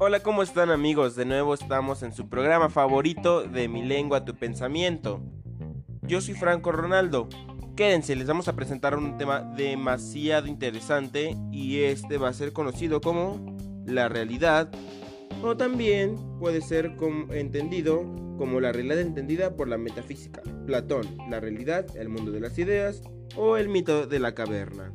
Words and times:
Hola, 0.00 0.20
¿cómo 0.20 0.44
están 0.44 0.70
amigos? 0.70 1.16
De 1.16 1.24
nuevo 1.24 1.54
estamos 1.54 2.04
en 2.04 2.12
su 2.12 2.28
programa 2.28 2.70
favorito 2.70 3.42
de 3.42 3.66
Mi 3.66 3.82
lengua, 3.82 4.24
tu 4.24 4.36
pensamiento. 4.36 5.20
Yo 6.02 6.20
soy 6.20 6.34
Franco 6.34 6.70
Ronaldo. 6.70 7.28
Quédense, 7.74 8.14
les 8.14 8.28
vamos 8.28 8.46
a 8.46 8.54
presentar 8.54 8.96
un 8.96 9.18
tema 9.18 9.40
demasiado 9.40 10.46
interesante 10.46 11.36
y 11.50 11.80
este 11.80 12.16
va 12.16 12.28
a 12.28 12.32
ser 12.32 12.52
conocido 12.52 13.00
como 13.00 13.56
la 13.86 14.08
realidad 14.08 14.70
o 15.42 15.56
también 15.56 16.14
puede 16.38 16.60
ser 16.60 16.92
entendido 17.32 18.04
como 18.38 18.60
la 18.60 18.70
realidad 18.70 19.00
entendida 19.00 19.56
por 19.56 19.66
la 19.66 19.78
metafísica, 19.78 20.42
Platón, 20.64 21.18
la 21.28 21.40
realidad, 21.40 21.84
el 21.96 22.08
mundo 22.08 22.30
de 22.30 22.38
las 22.38 22.56
ideas 22.56 23.02
o 23.34 23.56
el 23.56 23.68
mito 23.68 24.06
de 24.06 24.20
la 24.20 24.32
caverna. 24.32 24.92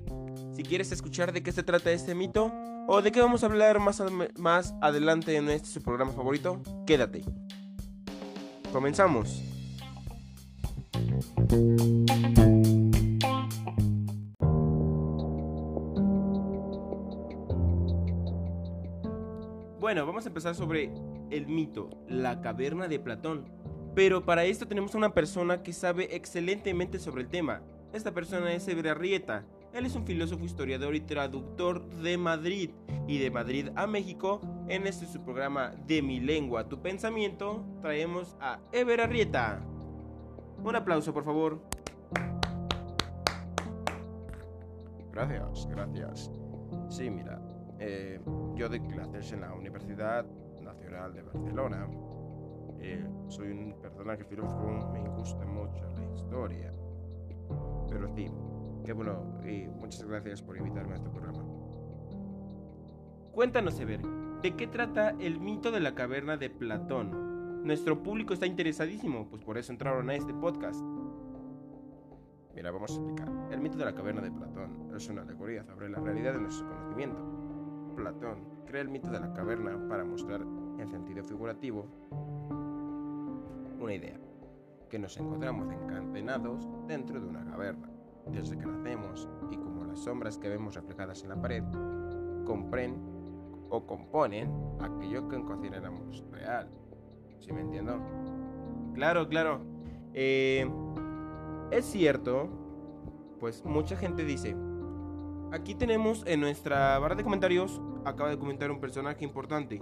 Si 0.55 0.63
quieres 0.63 0.93
escuchar 0.93 1.33
de 1.33 1.43
qué 1.43 1.51
se 1.51 1.63
trata 1.63 1.91
este 1.91 2.15
mito, 2.15 2.53
o 2.87 3.01
de 3.01 3.11
qué 3.11 3.21
vamos 3.21 3.43
a 3.43 3.47
hablar 3.47 3.79
más, 3.79 4.03
más 4.37 4.73
adelante 4.81 5.35
en 5.35 5.49
este 5.49 5.67
su 5.69 5.81
programa 5.81 6.11
favorito, 6.11 6.61
quédate. 6.85 7.23
Comenzamos. 8.71 9.43
Bueno, 19.79 20.05
vamos 20.07 20.25
a 20.25 20.29
empezar 20.29 20.55
sobre 20.55 20.91
el 21.29 21.47
mito, 21.47 21.89
la 22.07 22.41
caverna 22.41 22.87
de 22.87 22.99
Platón. 22.99 23.45
Pero 23.93 24.25
para 24.25 24.45
esto 24.45 24.67
tenemos 24.67 24.95
a 24.95 24.97
una 24.97 25.13
persona 25.13 25.61
que 25.61 25.71
sabe 25.71 26.15
excelentemente 26.15 26.97
sobre 26.97 27.21
el 27.21 27.29
tema. 27.29 27.61
Esta 27.93 28.11
persona 28.11 28.53
es 28.53 28.67
Ebre 28.67 28.95
Rieta, 28.95 29.45
él 29.73 29.87
es 29.87 29.95
un 29.95 30.05
filósofo, 30.05 30.45
historiador 30.45 30.95
y 30.95 31.01
traductor 31.01 31.83
de 31.89 32.15
Madrid 32.17 32.69
y 33.07 33.17
de 33.17 33.31
Madrid 33.31 33.69
a 33.75 33.87
México. 33.87 34.39
En 34.67 34.85
este 34.85 35.07
su 35.07 35.21
programa 35.23 35.71
De 35.87 36.01
mi 36.01 36.19
lengua, 36.19 36.69
tu 36.69 36.79
pensamiento, 36.79 37.65
traemos 37.81 38.37
a 38.39 38.59
Ever 38.71 39.01
Arrieta. 39.01 39.61
Un 40.63 40.75
aplauso, 40.75 41.13
por 41.13 41.25
favor. 41.25 41.59
Gracias, 45.11 45.67
gracias. 45.67 46.31
Sí, 46.89 47.09
mira, 47.09 47.41
eh, 47.79 48.19
yo 48.55 48.69
doy 48.69 48.79
clases 48.79 49.31
en 49.31 49.41
la 49.41 49.53
Universidad 49.53 50.25
Nacional 50.61 51.13
de 51.13 51.23
Barcelona. 51.23 51.87
Eh, 52.79 53.05
soy 53.27 53.49
un 53.49 53.75
personaje 53.81 54.23
filósofo, 54.25 54.67
me 54.93 55.09
gusta 55.09 55.45
mucho 55.45 55.83
la 55.95 56.13
historia. 56.13 56.73
Pero 57.89 58.07
sí, 58.15 58.29
Qué 58.85 58.91
bueno 58.91 59.39
y 59.45 59.65
muchas 59.79 60.03
gracias 60.03 60.41
por 60.41 60.57
invitarme 60.57 60.93
a 60.93 60.95
este 60.95 61.09
programa. 61.09 61.41
Cuéntanos, 63.31 63.79
Ever, 63.79 64.01
¿de 64.41 64.55
qué 64.57 64.67
trata 64.67 65.11
el 65.19 65.39
mito 65.39 65.71
de 65.71 65.79
la 65.79 65.95
caverna 65.95 66.35
de 66.35 66.49
Platón? 66.49 67.63
Nuestro 67.65 68.03
público 68.03 68.33
está 68.33 68.45
interesadísimo, 68.45 69.29
pues 69.29 69.41
por 69.41 69.57
eso 69.57 69.71
entraron 69.71 70.09
a 70.09 70.15
este 70.15 70.33
podcast. 70.33 70.81
Mira, 72.53 72.71
vamos 72.71 72.91
a 72.91 72.95
explicar. 72.95 73.29
El 73.51 73.61
mito 73.61 73.77
de 73.77 73.85
la 73.85 73.95
caverna 73.95 74.21
de 74.21 74.31
Platón 74.31 74.91
es 74.93 75.07
una 75.07 75.21
alegoría 75.21 75.63
sobre 75.63 75.89
la 75.89 75.99
realidad 75.99 76.33
de 76.33 76.41
nuestro 76.41 76.67
conocimiento. 76.67 77.23
Platón 77.95 78.65
crea 78.65 78.81
el 78.81 78.89
mito 78.89 79.09
de 79.09 79.19
la 79.21 79.33
caverna 79.33 79.79
para 79.87 80.03
mostrar 80.03 80.41
en 80.41 80.87
sentido 80.89 81.23
figurativo 81.23 81.87
una 83.79 83.93
idea, 83.93 84.19
que 84.89 84.99
nos 84.99 85.17
encontramos 85.17 85.71
encadenados 85.71 86.67
dentro 86.87 87.19
de 87.19 87.27
una 87.27 87.45
caverna 87.45 87.92
desde 88.27 88.57
que 88.57 88.65
nacemos 88.65 89.27
y 89.51 89.57
como 89.57 89.85
las 89.85 89.99
sombras 89.99 90.37
que 90.37 90.49
vemos 90.49 90.75
reflejadas 90.75 91.23
en 91.23 91.29
la 91.29 91.41
pared 91.41 91.63
compren 92.45 92.95
o 93.69 93.85
componen 93.85 94.51
aquello 94.79 95.27
que 95.27 95.41
consideramos 95.43 96.23
real. 96.31 96.69
¿Sí 97.39 97.51
me 97.51 97.61
entiendo? 97.61 97.99
Claro, 98.93 99.27
claro. 99.27 99.61
Eh, 100.13 100.69
es 101.71 101.85
cierto, 101.85 102.49
pues 103.39 103.65
mucha 103.65 103.97
gente 103.97 104.23
dice, 104.23 104.55
aquí 105.51 105.75
tenemos 105.75 106.23
en 106.27 106.39
nuestra 106.39 106.99
barra 106.99 107.15
de 107.15 107.23
comentarios, 107.23 107.81
acaba 108.05 108.29
de 108.29 108.37
comentar 108.37 108.69
un 108.69 108.79
personaje 108.79 109.25
importante. 109.25 109.81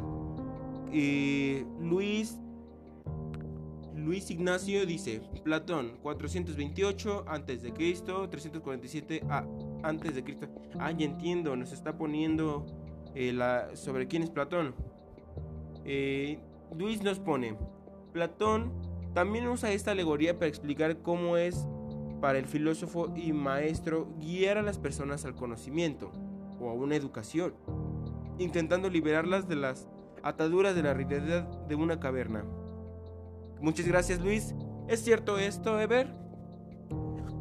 Luis 1.79 2.39
Luis 4.01 4.31
Ignacio 4.31 4.85
dice, 4.85 5.21
Platón, 5.43 5.97
428 6.01 7.25
antes 7.27 7.61
de 7.61 7.71
Cristo, 7.71 8.27
347 8.29 9.21
antes 9.83 10.15
de 10.15 10.23
Cristo. 10.23 10.47
Ah, 10.79 10.91
ya 10.91 11.05
entiendo, 11.05 11.55
nos 11.55 11.71
está 11.71 11.97
poniendo 11.97 12.65
eh, 13.13 13.31
la, 13.31 13.75
sobre 13.75 14.07
quién 14.07 14.23
es 14.23 14.31
Platón. 14.31 14.73
Eh, 15.85 16.39
Luis 16.75 17.03
nos 17.03 17.19
pone, 17.19 17.55
Platón 18.11 18.71
también 19.13 19.47
usa 19.47 19.71
esta 19.71 19.91
alegoría 19.91 20.37
para 20.37 20.47
explicar 20.47 21.01
cómo 21.01 21.37
es 21.37 21.67
para 22.21 22.39
el 22.39 22.45
filósofo 22.45 23.13
y 23.15 23.33
maestro 23.33 24.07
guiar 24.19 24.57
a 24.57 24.61
las 24.61 24.77
personas 24.77 25.25
al 25.25 25.35
conocimiento 25.35 26.11
o 26.59 26.69
a 26.69 26.73
una 26.73 26.95
educación, 26.95 27.53
intentando 28.39 28.89
liberarlas 28.89 29.47
de 29.47 29.57
las 29.57 29.87
ataduras 30.23 30.75
de 30.75 30.83
la 30.83 30.93
realidad 30.93 31.43
de 31.67 31.75
una 31.75 31.99
caverna. 31.99 32.45
Muchas 33.61 33.87
gracias, 33.87 34.19
Luis. 34.19 34.55
¿Es 34.87 35.03
cierto 35.03 35.37
esto, 35.37 35.79
Ever? 35.79 36.07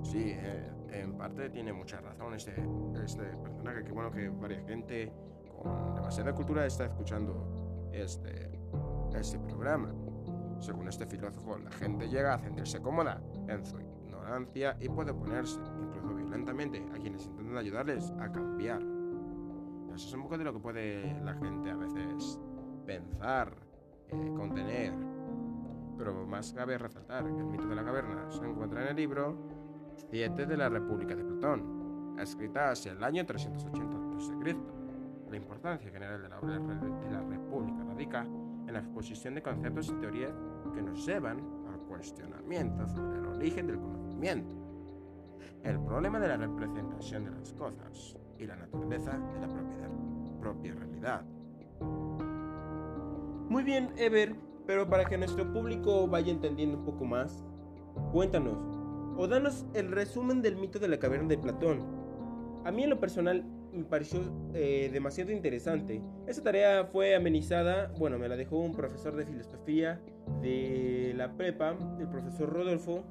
Sí, 0.02 0.34
eh, 0.36 0.70
en 0.90 1.16
parte 1.16 1.48
tiene 1.48 1.72
mucha 1.72 1.98
razón 2.02 2.34
este, 2.34 2.54
este 3.02 3.24
personaje. 3.38 3.84
Qué 3.84 3.92
bueno 3.92 4.10
que 4.10 4.28
varias 4.28 4.66
gente 4.66 5.10
con 5.62 5.94
demasiada 5.94 6.34
cultura 6.34 6.66
está 6.66 6.84
escuchando 6.84 7.88
este, 7.92 8.50
este 9.14 9.38
programa. 9.38 9.94
Según 10.58 10.88
este 10.88 11.06
filósofo, 11.06 11.56
la 11.56 11.70
gente 11.70 12.06
llega 12.06 12.34
a 12.34 12.38
sentirse 12.38 12.82
cómoda 12.82 13.22
en 13.48 13.64
su 13.64 13.80
ignorancia 13.80 14.76
y 14.78 14.90
puede 14.90 15.12
oponerse, 15.12 15.58
incluso 15.80 16.14
violentamente, 16.14 16.84
a 16.94 16.98
quienes 16.98 17.24
intentan 17.24 17.56
ayudarles 17.56 18.12
a 18.20 18.30
cambiar. 18.30 18.82
Eso 19.94 20.06
es 20.06 20.12
un 20.12 20.22
poco 20.24 20.36
de 20.36 20.44
lo 20.44 20.52
que 20.52 20.58
puede 20.58 21.18
la 21.22 21.32
gente 21.32 21.70
a 21.70 21.76
veces 21.76 22.38
pensar, 22.84 23.54
eh, 24.08 24.32
contener 24.36 25.09
pero 26.00 26.26
más 26.26 26.54
cabe 26.54 26.78
resaltar 26.78 27.24
que 27.24 27.40
el 27.40 27.44
mito 27.44 27.68
de 27.68 27.74
la 27.74 27.84
caverna 27.84 28.30
se 28.30 28.42
encuentra 28.42 28.80
en 28.82 28.88
el 28.88 28.96
libro 28.96 29.36
7 30.10 30.46
de 30.46 30.56
la 30.56 30.70
República 30.70 31.14
de 31.14 31.22
Platón, 31.22 32.16
escrita 32.18 32.70
hacia 32.70 32.92
el 32.92 33.04
año 33.04 33.26
380 33.26 33.96
a.C. 33.96 34.56
La 35.30 35.36
importancia 35.36 35.90
general 35.90 36.22
de 36.22 36.28
la 36.30 36.38
obra 36.38 36.58
de 36.58 37.10
la 37.10 37.20
República 37.20 37.84
radica 37.84 38.22
en 38.22 38.72
la 38.72 38.78
exposición 38.78 39.34
de 39.34 39.42
conceptos 39.42 39.90
y 39.90 40.00
teorías 40.00 40.32
que 40.74 40.80
nos 40.80 41.04
llevan 41.04 41.38
al 41.70 41.78
cuestionamiento 41.80 42.88
sobre 42.88 43.18
el 43.18 43.26
origen 43.26 43.66
del 43.66 43.78
conocimiento, 43.78 44.54
el 45.64 45.80
problema 45.80 46.18
de 46.18 46.28
la 46.28 46.38
representación 46.38 47.26
de 47.26 47.30
las 47.32 47.52
cosas 47.52 48.16
y 48.38 48.46
la 48.46 48.56
naturaleza 48.56 49.18
de 49.18 49.40
la 49.40 49.48
propiedad, 49.48 49.90
propia 50.40 50.74
realidad. 50.74 51.24
Muy 53.50 53.64
bien, 53.64 53.92
Ever. 53.98 54.49
Pero 54.70 54.88
para 54.88 55.04
que 55.04 55.18
nuestro 55.18 55.52
público 55.52 56.06
vaya 56.06 56.30
entendiendo 56.30 56.78
un 56.78 56.84
poco 56.84 57.04
más, 57.04 57.42
cuéntanos 58.12 58.56
o 59.16 59.26
danos 59.26 59.66
el 59.74 59.90
resumen 59.90 60.42
del 60.42 60.54
mito 60.54 60.78
de 60.78 60.86
la 60.86 61.00
caverna 61.00 61.26
de 61.26 61.38
Platón. 61.38 61.80
A 62.64 62.70
mí 62.70 62.84
en 62.84 62.90
lo 62.90 63.00
personal 63.00 63.44
me 63.72 63.82
pareció 63.82 64.20
eh, 64.54 64.88
demasiado 64.92 65.32
interesante. 65.32 66.00
Esa 66.28 66.44
tarea 66.44 66.84
fue 66.84 67.16
amenizada, 67.16 67.92
bueno, 67.98 68.16
me 68.16 68.28
la 68.28 68.36
dejó 68.36 68.58
un 68.58 68.72
profesor 68.72 69.16
de 69.16 69.26
filosofía 69.26 70.00
de 70.40 71.14
la 71.16 71.32
prepa, 71.32 71.76
el 71.98 72.06
profesor 72.06 72.52
Rodolfo, 72.52 73.02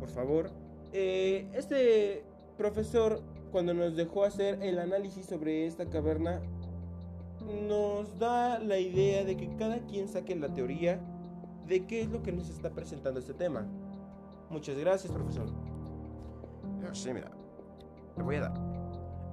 por 0.00 0.08
favor. 0.08 0.50
Eh, 0.92 1.46
este 1.54 2.24
profesor, 2.58 3.20
cuando 3.52 3.74
nos 3.74 3.94
dejó 3.94 4.24
hacer 4.24 4.58
el 4.60 4.80
análisis 4.80 5.24
sobre 5.26 5.66
esta 5.66 5.88
caverna, 5.88 6.42
nos 7.46 8.18
da 8.18 8.58
la 8.58 8.78
idea 8.78 9.24
de 9.24 9.36
que 9.36 9.54
cada 9.56 9.78
quien 9.80 10.08
saque 10.08 10.34
la 10.34 10.52
teoría 10.52 11.00
de 11.66 11.86
qué 11.86 12.02
es 12.02 12.08
lo 12.08 12.22
que 12.22 12.32
nos 12.32 12.48
está 12.48 12.70
presentando 12.70 13.20
este 13.20 13.34
tema. 13.34 13.66
Muchas 14.50 14.76
gracias, 14.76 15.12
profesor. 15.12 15.48
Sí, 16.92 17.12
mira, 17.12 17.30
te 18.14 18.22
voy 18.22 18.36
a 18.36 18.42
dar. 18.42 18.54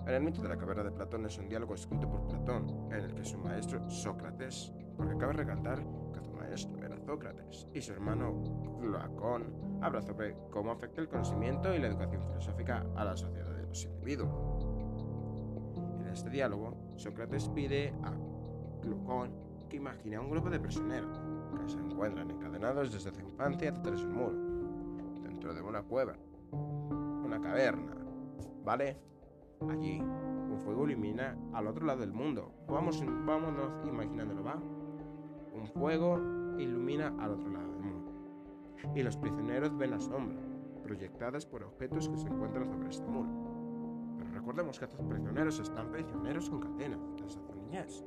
En 0.07 0.15
el 0.15 0.23
mito 0.23 0.41
de 0.41 0.49
la 0.49 0.57
caverna 0.57 0.83
de 0.83 0.91
Platón 0.91 1.25
es 1.25 1.37
un 1.37 1.47
diálogo 1.47 1.75
escrito 1.75 2.09
por 2.09 2.27
Platón, 2.27 2.67
en 2.91 2.99
el 2.99 3.13
que 3.13 3.23
su 3.23 3.37
maestro 3.37 3.89
Sócrates, 3.89 4.73
porque 4.97 5.15
cabe 5.17 5.33
recalcar 5.33 5.79
que 6.13 6.21
su 6.21 6.33
maestro 6.33 6.83
era 6.83 6.99
Sócrates, 6.99 7.67
y 7.73 7.81
su 7.81 7.93
hermano 7.93 8.43
Cloacón 8.81 9.79
habla 9.81 10.01
sobre 10.01 10.35
cómo 10.51 10.71
afecta 10.71 10.99
el 10.99 11.07
conocimiento 11.07 11.73
y 11.73 11.79
la 11.79 11.87
educación 11.87 12.21
filosófica 12.27 12.85
a 12.95 13.05
la 13.05 13.15
sociedad 13.15 13.55
de 13.55 13.67
los 13.67 13.85
individuos 13.85 14.73
este 16.13 16.29
diálogo, 16.29 16.77
Sócrates 16.95 17.49
pide 17.49 17.93
a 18.03 18.13
Glucón 18.81 19.31
que 19.69 19.77
imagine 19.77 20.15
a 20.15 20.21
un 20.21 20.29
grupo 20.29 20.49
de 20.49 20.59
prisioneros 20.59 21.19
que 21.59 21.69
se 21.69 21.79
encuentran 21.79 22.29
encadenados 22.29 22.91
desde 22.91 23.11
su 23.11 23.21
infancia 23.21 23.71
de 23.71 23.89
un 23.89 24.13
muro, 24.13 25.23
dentro 25.23 25.53
de 25.53 25.61
una 25.61 25.81
cueva, 25.83 26.15
una 26.51 27.39
caverna, 27.41 27.95
¿vale? 28.63 28.97
Allí, 29.69 29.99
un 30.01 30.59
fuego 30.59 30.87
ilumina 30.87 31.37
al 31.53 31.67
otro 31.67 31.85
lado 31.85 32.01
del 32.01 32.11
mundo. 32.11 32.51
Vamos, 32.67 33.03
vámonos 33.25 33.87
imaginándolo, 33.87 34.43
¿va? 34.43 34.61
un 35.53 35.67
fuego 35.67 36.17
ilumina 36.57 37.13
al 37.19 37.31
otro 37.31 37.49
lado 37.49 37.71
del 37.71 37.81
mundo. 37.81 38.11
Y 38.95 39.03
los 39.03 39.17
prisioneros 39.17 39.75
ven 39.77 39.91
la 39.91 39.99
sombra, 39.99 40.41
proyectadas 40.83 41.45
por 41.45 41.63
objetos 41.63 42.09
que 42.09 42.17
se 42.17 42.27
encuentran 42.27 42.65
sobre 42.65 42.89
este 42.89 43.07
muro. 43.07 43.52
Recordemos 44.43 44.77
que 44.77 44.83
estos 44.83 44.99
prisioneros 45.05 45.57
están 45.57 45.89
prisioneros 45.89 46.49
con 46.49 46.59
cadenas 46.59 46.99
desde 47.15 47.29
su 47.29 47.39
niñez, 47.55 48.03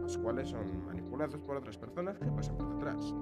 los 0.00 0.16
cuales 0.18 0.48
son 0.48 0.86
manipulados 0.86 1.40
por 1.40 1.56
otras 1.56 1.76
personas 1.76 2.16
que 2.20 2.26
pasan 2.26 2.56
por 2.56 2.72
detrás. 2.72 3.12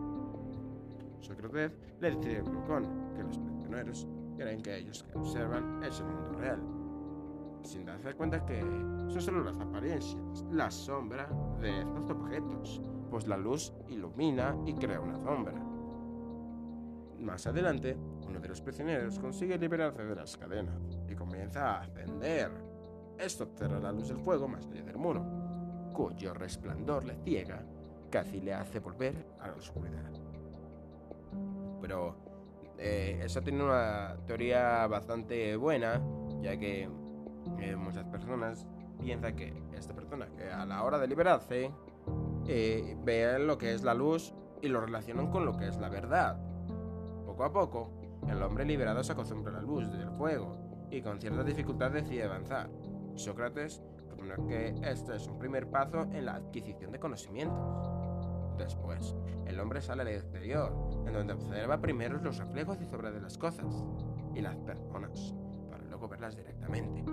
Sócrates 1.21 1.73
le 2.01 2.11
dice 2.11 2.37
a 2.37 2.43
Glucón 2.43 3.15
que 3.17 3.23
los 3.23 3.39
prisioneros 3.39 4.07
creen 4.37 4.61
que 4.61 4.77
ellos 4.77 5.03
que 5.05 5.19
observan 5.19 5.83
es 5.83 6.01
el 6.01 6.05
mundo 6.05 6.33
real, 6.39 6.61
sin 7.63 7.87
darse 7.87 8.13
cuenta 8.13 8.45
que 8.45 8.61
son 8.61 9.23
solo 9.23 9.45
las 9.45 9.59
apariencias, 9.59 10.45
la 10.53 10.71
sombra 10.71 11.31
de 11.63 11.81
estos 11.81 12.11
objetos, 12.11 12.83
pues 13.09 13.27
la 13.27 13.39
luz 13.39 13.73
ilumina 13.89 14.55
y 14.67 14.75
crea 14.75 15.01
una 15.01 15.17
sombra. 15.17 15.68
Más 17.21 17.47
adelante, 17.47 17.97
uno 18.27 18.39
de 18.39 18.49
los 18.49 18.61
prisioneros 18.61 19.19
consigue 19.19 19.59
liberarse 19.59 20.05
de 20.05 20.15
las 20.15 20.37
cadenas 20.37 20.99
y 21.09 21.15
comienza 21.15 21.73
a 21.73 21.81
ascender. 21.83 22.51
Esto 23.19 23.45
observa 23.45 23.81
la 23.81 23.93
luz 23.93 24.09
del 24.09 24.19
fuego 24.19 24.47
más 24.47 24.67
allá 24.67 24.83
del 24.83 24.97
muro, 24.97 25.25
cuyo 25.93 26.33
resplandor 26.33 27.05
le 27.05 27.17
ciega, 27.25 27.65
casi 28.11 28.41
le 28.41 28.55
hace 28.55 28.79
volver 28.79 29.27
a 29.41 29.49
la 29.49 29.55
oscuridad. 29.55 30.13
Pero 31.81 32.17
eh, 32.79 33.21
eso 33.25 33.43
tiene 33.43 33.65
una 33.65 34.17
teoría 34.25 34.87
bastante 34.87 35.57
buena, 35.57 36.01
ya 36.41 36.57
que 36.57 36.89
eh, 37.59 37.77
muchas 37.77 38.05
personas 38.05 38.67
piensan 39.01 39.35
que 39.35 39.53
esta 39.77 39.95
persona, 39.95 40.29
que 40.37 40.51
a 40.51 40.65
la 40.65 40.85
hora 40.85 40.99
de 40.99 41.09
liberarse, 41.09 41.73
eh, 42.47 43.39
lo 43.41 43.59
que 43.59 43.75
es 43.75 43.83
la 43.83 43.95
luz 43.95 44.33
y 44.63 44.69
lo 44.69 44.81
relacionan 44.81 45.31
con 45.31 45.45
lo 45.45 45.57
que 45.57 45.67
es 45.67 45.77
la 45.79 45.89
verdad. 45.89 46.39
Poco 47.39 47.45
a 47.45 47.53
poco, 47.53 47.91
el 48.27 48.43
hombre 48.43 48.65
liberado 48.65 49.05
se 49.05 49.13
acostumbra 49.13 49.53
a 49.53 49.61
la 49.61 49.63
luz 49.63 49.89
del 49.93 50.11
fuego 50.11 50.57
y 50.91 51.01
con 51.01 51.21
cierta 51.21 51.45
dificultad 51.45 51.93
decide 51.93 52.25
avanzar. 52.25 52.69
Sócrates 53.15 53.81
propone 54.09 54.35
que 54.49 54.75
este 54.83 55.15
es 55.15 55.29
un 55.29 55.39
primer 55.39 55.71
paso 55.71 56.03
en 56.11 56.27
la 56.27 56.35
adquisición 56.35 56.91
de 56.91 56.99
conocimientos. 56.99 57.93
Después, 58.59 59.15
el 59.47 59.61
hombre 59.61 59.81
sale 59.81 60.03
al 60.03 60.09
exterior, 60.09 60.75
en 61.07 61.13
donde 61.13 61.35
observa 61.35 61.81
primero 61.81 62.19
los 62.19 62.39
reflejos 62.39 62.81
y 62.81 62.87
sombras 62.87 63.15
de 63.15 63.21
las 63.21 63.39
cosas 63.39 63.85
y 64.35 64.41
las 64.41 64.57
personas, 64.57 65.33
para 65.71 65.85
luego 65.85 66.09
verlas 66.09 66.35
directamente. 66.35 67.05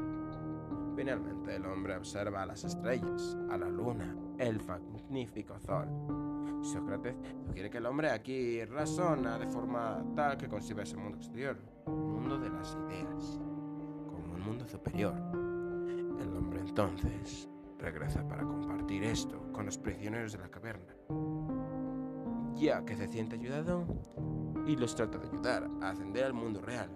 Finalmente, 0.96 1.56
el 1.56 1.68
hombre 1.68 1.98
observa 1.98 2.42
a 2.42 2.46
las 2.48 2.64
estrellas, 2.64 3.38
a 3.52 3.60
la 3.60 3.70
luna, 3.70 4.18
el 4.40 4.60
magnífico 4.66 5.60
sol. 5.60 6.25
Sócrates 6.66 7.16
sugiere 7.46 7.70
que 7.70 7.78
el 7.78 7.86
hombre 7.86 8.10
aquí 8.10 8.64
razona 8.66 9.38
de 9.38 9.48
forma 9.48 10.04
tal 10.16 10.36
que 10.36 10.48
concibe 10.48 10.82
ese 10.82 10.98
mundo 10.98 11.18
exterior, 11.18 11.58
un 11.86 12.14
mundo 12.14 12.40
de 12.40 12.50
las 12.50 12.76
ideas, 12.88 13.40
como 14.08 14.34
un 14.34 14.42
mundo 14.42 14.68
superior. 14.68 15.14
El 16.20 16.36
hombre 16.36 16.62
entonces 16.62 17.48
regresa 17.78 18.28
para 18.28 18.44
compartir 18.44 19.04
esto 19.04 19.52
con 19.54 19.68
los 19.68 19.78
prisioneros 19.78 20.32
de 20.32 20.40
la 20.40 20.50
caverna, 20.50 20.96
ya 22.56 22.84
que 22.84 22.96
se 22.96 23.08
siente 23.08 23.36
ayudado 23.36 23.86
y 24.66 24.76
los 24.76 24.96
trata 24.96 25.20
de 25.20 25.28
ayudar 25.28 25.70
a 25.82 25.92
ascender 25.92 26.24
al 26.24 26.34
mundo 26.34 26.62
real. 26.62 26.90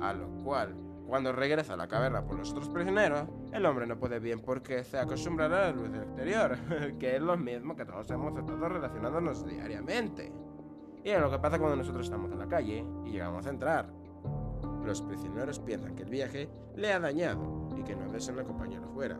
A 0.00 0.12
lo 0.12 0.28
cual, 0.42 0.74
cuando 1.06 1.32
regresa 1.32 1.74
a 1.74 1.76
la 1.76 1.86
caverna 1.86 2.24
por 2.24 2.36
los 2.38 2.50
otros 2.50 2.68
prisioneros, 2.68 3.28
el 3.52 3.64
hombre 3.64 3.86
no 3.86 3.98
puede 3.98 4.18
bien 4.18 4.40
porque 4.40 4.82
se 4.84 4.98
acostumbrará 4.98 5.68
a 5.68 5.70
la 5.70 5.72
luz 5.72 5.90
del 5.90 6.02
exterior, 6.02 6.58
que 6.98 7.16
es 7.16 7.22
lo 7.22 7.36
mismo 7.36 7.76
que 7.76 7.84
todos 7.84 8.10
hemos 8.10 8.36
estado 8.36 8.68
relacionándonos 8.68 9.46
diariamente. 9.46 10.32
Y 11.04 11.10
es 11.10 11.20
lo 11.20 11.30
que 11.30 11.38
pasa 11.38 11.58
cuando 11.58 11.76
nosotros 11.76 12.06
estamos 12.06 12.32
en 12.32 12.38
la 12.38 12.48
calle 12.48 12.84
y 13.04 13.10
llegamos 13.10 13.46
a 13.46 13.50
entrar. 13.50 13.88
Los 14.84 15.02
prisioneros 15.02 15.60
piensan 15.60 15.94
que 15.94 16.02
el 16.02 16.10
viaje 16.10 16.48
le 16.74 16.92
ha 16.92 16.98
dañado 16.98 17.68
y 17.76 17.82
que 17.84 17.94
no 17.94 18.10
deseen 18.10 18.38
acompañarlo 18.40 18.88
fuera. 18.88 19.18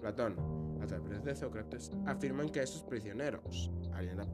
Platón, 0.00 0.36
a 0.82 0.86
través 0.86 1.22
de 1.22 1.34
Sócrates, 1.34 1.92
afirman 2.06 2.48
que 2.48 2.62
estos 2.62 2.82
prisioneros 2.82 3.70
harían 3.92 4.18
lo 4.18 4.26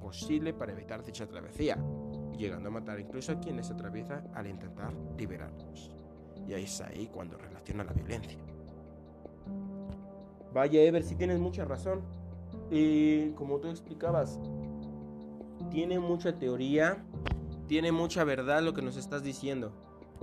posible 0.00 0.52
para 0.52 0.72
evitar 0.72 1.04
dicha 1.04 1.26
travesía, 1.26 1.78
llegando 2.36 2.68
a 2.68 2.72
matar 2.72 2.98
incluso 3.00 3.32
a 3.32 3.40
quienes 3.40 3.66
se 3.66 3.72
atraviesan 3.72 4.28
al 4.34 4.46
intentar 4.46 4.92
liberarlos. 5.16 6.05
Y 6.48 6.54
ahí 6.54 6.64
es 6.64 6.80
ahí 6.80 7.08
cuando 7.12 7.36
relaciona 7.38 7.84
la 7.84 7.92
violencia. 7.92 8.38
Vaya, 10.52 10.82
Ever, 10.82 11.02
si 11.02 11.16
tienes 11.16 11.38
mucha 11.38 11.64
razón. 11.64 12.00
Y 12.70 13.30
como 13.30 13.58
tú 13.58 13.68
explicabas, 13.68 14.40
tiene 15.70 15.98
mucha 15.98 16.38
teoría, 16.38 17.04
tiene 17.66 17.92
mucha 17.92 18.24
verdad 18.24 18.62
lo 18.62 18.74
que 18.74 18.82
nos 18.82 18.96
estás 18.96 19.22
diciendo. 19.22 19.72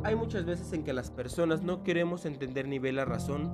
Hay 0.03 0.15
muchas 0.15 0.45
veces 0.45 0.73
en 0.73 0.83
que 0.83 0.93
las 0.93 1.11
personas 1.11 1.61
no 1.61 1.83
queremos 1.83 2.25
entender 2.25 2.67
ni 2.67 2.79
ver 2.79 2.95
la 2.95 3.05
razón, 3.05 3.51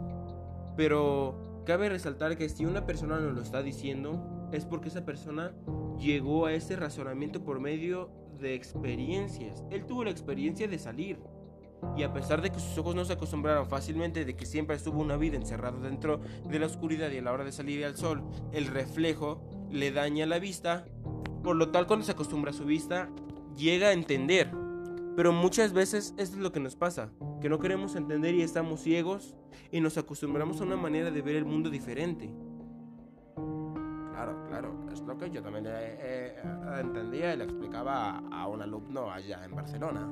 pero 0.78 1.64
cabe 1.66 1.90
resaltar 1.90 2.38
que 2.38 2.48
si 2.50 2.66
una 2.66 2.86
persona 2.86 3.20
nos 3.20 3.36
lo 3.36 3.42
está 3.42 3.62
diciendo, 3.62 4.48
es 4.52 4.66
porque 4.66 4.88
esa 4.88 5.06
persona 5.06 5.54
llegó 6.00 6.46
a 6.46 6.54
ese 6.54 6.76
razonamiento 6.76 7.44
por 7.44 7.60
medio 7.60 8.10
de 8.40 8.56
experiencias. 8.56 9.64
Él 9.70 9.86
tuvo 9.86 10.06
la 10.06 10.12
experiencia 10.12 10.68
de 10.68 10.80
salir. 10.80 11.20
Y 11.98 12.04
a 12.04 12.14
pesar 12.14 12.42
de 12.42 12.50
que 12.50 12.60
sus 12.60 12.78
ojos 12.78 12.96
no 12.96 13.06
se 13.06 13.14
acostumbraron 13.14 13.68
fácilmente 13.68 14.26
de 14.26 14.36
que 14.36 14.46
siempre 14.46 14.76
estuvo 14.76 15.02
una 15.02 15.18
vida 15.18 15.38
encerrado 15.38 15.80
dentro 15.80 16.20
de 16.48 16.60
la 16.60 16.66
oscuridad 16.66 17.12
y 17.12 17.18
a 17.18 17.22
la 17.22 17.32
hora 17.32 17.44
de 17.44 17.52
salir 17.52 17.84
al 17.86 17.98
sol, 17.98 18.24
el 18.52 18.68
reflejo 18.68 19.42
le 19.70 19.92
daña 19.92 20.26
la 20.26 20.40
vista, 20.40 20.86
por 21.44 21.56
lo 21.56 21.70
tal 21.70 21.88
cuando 21.88 22.06
se 22.06 22.12
acostumbra 22.12 22.52
a 22.52 22.54
su 22.54 22.66
vista, 22.66 23.10
llega 23.58 23.88
a 23.88 23.94
entender. 23.94 24.52
Pero 25.16 25.34
muchas 25.34 25.74
veces 25.74 26.14
esto 26.18 26.38
es 26.38 26.42
lo 26.42 26.52
que 26.52 26.62
nos 26.62 26.76
pasa, 26.76 27.10
que 27.42 27.50
no 27.50 27.60
queremos 27.60 27.96
entender 27.96 28.36
y 28.36 28.42
estamos 28.42 28.82
ciegos 28.82 29.36
y 29.72 29.82
nos 29.82 29.98
acostumbramos 29.98 30.62
a 30.62 30.64
una 30.64 30.78
manera 30.78 31.12
de 31.12 31.22
ver 31.22 31.36
el 31.36 31.46
mundo 31.46 31.70
diferente. 31.70 32.34
Claro, 34.14 34.46
claro, 34.48 34.86
es 34.92 35.02
lo 35.02 35.18
que 35.18 35.30
yo 35.30 35.42
también 35.42 35.68
entendía 36.78 37.34
y 37.34 37.38
le 37.38 37.44
explicaba 37.46 38.22
a 38.32 38.48
un 38.48 38.62
alumno 38.62 39.12
allá 39.12 39.44
en 39.44 39.56
Barcelona 39.56 40.10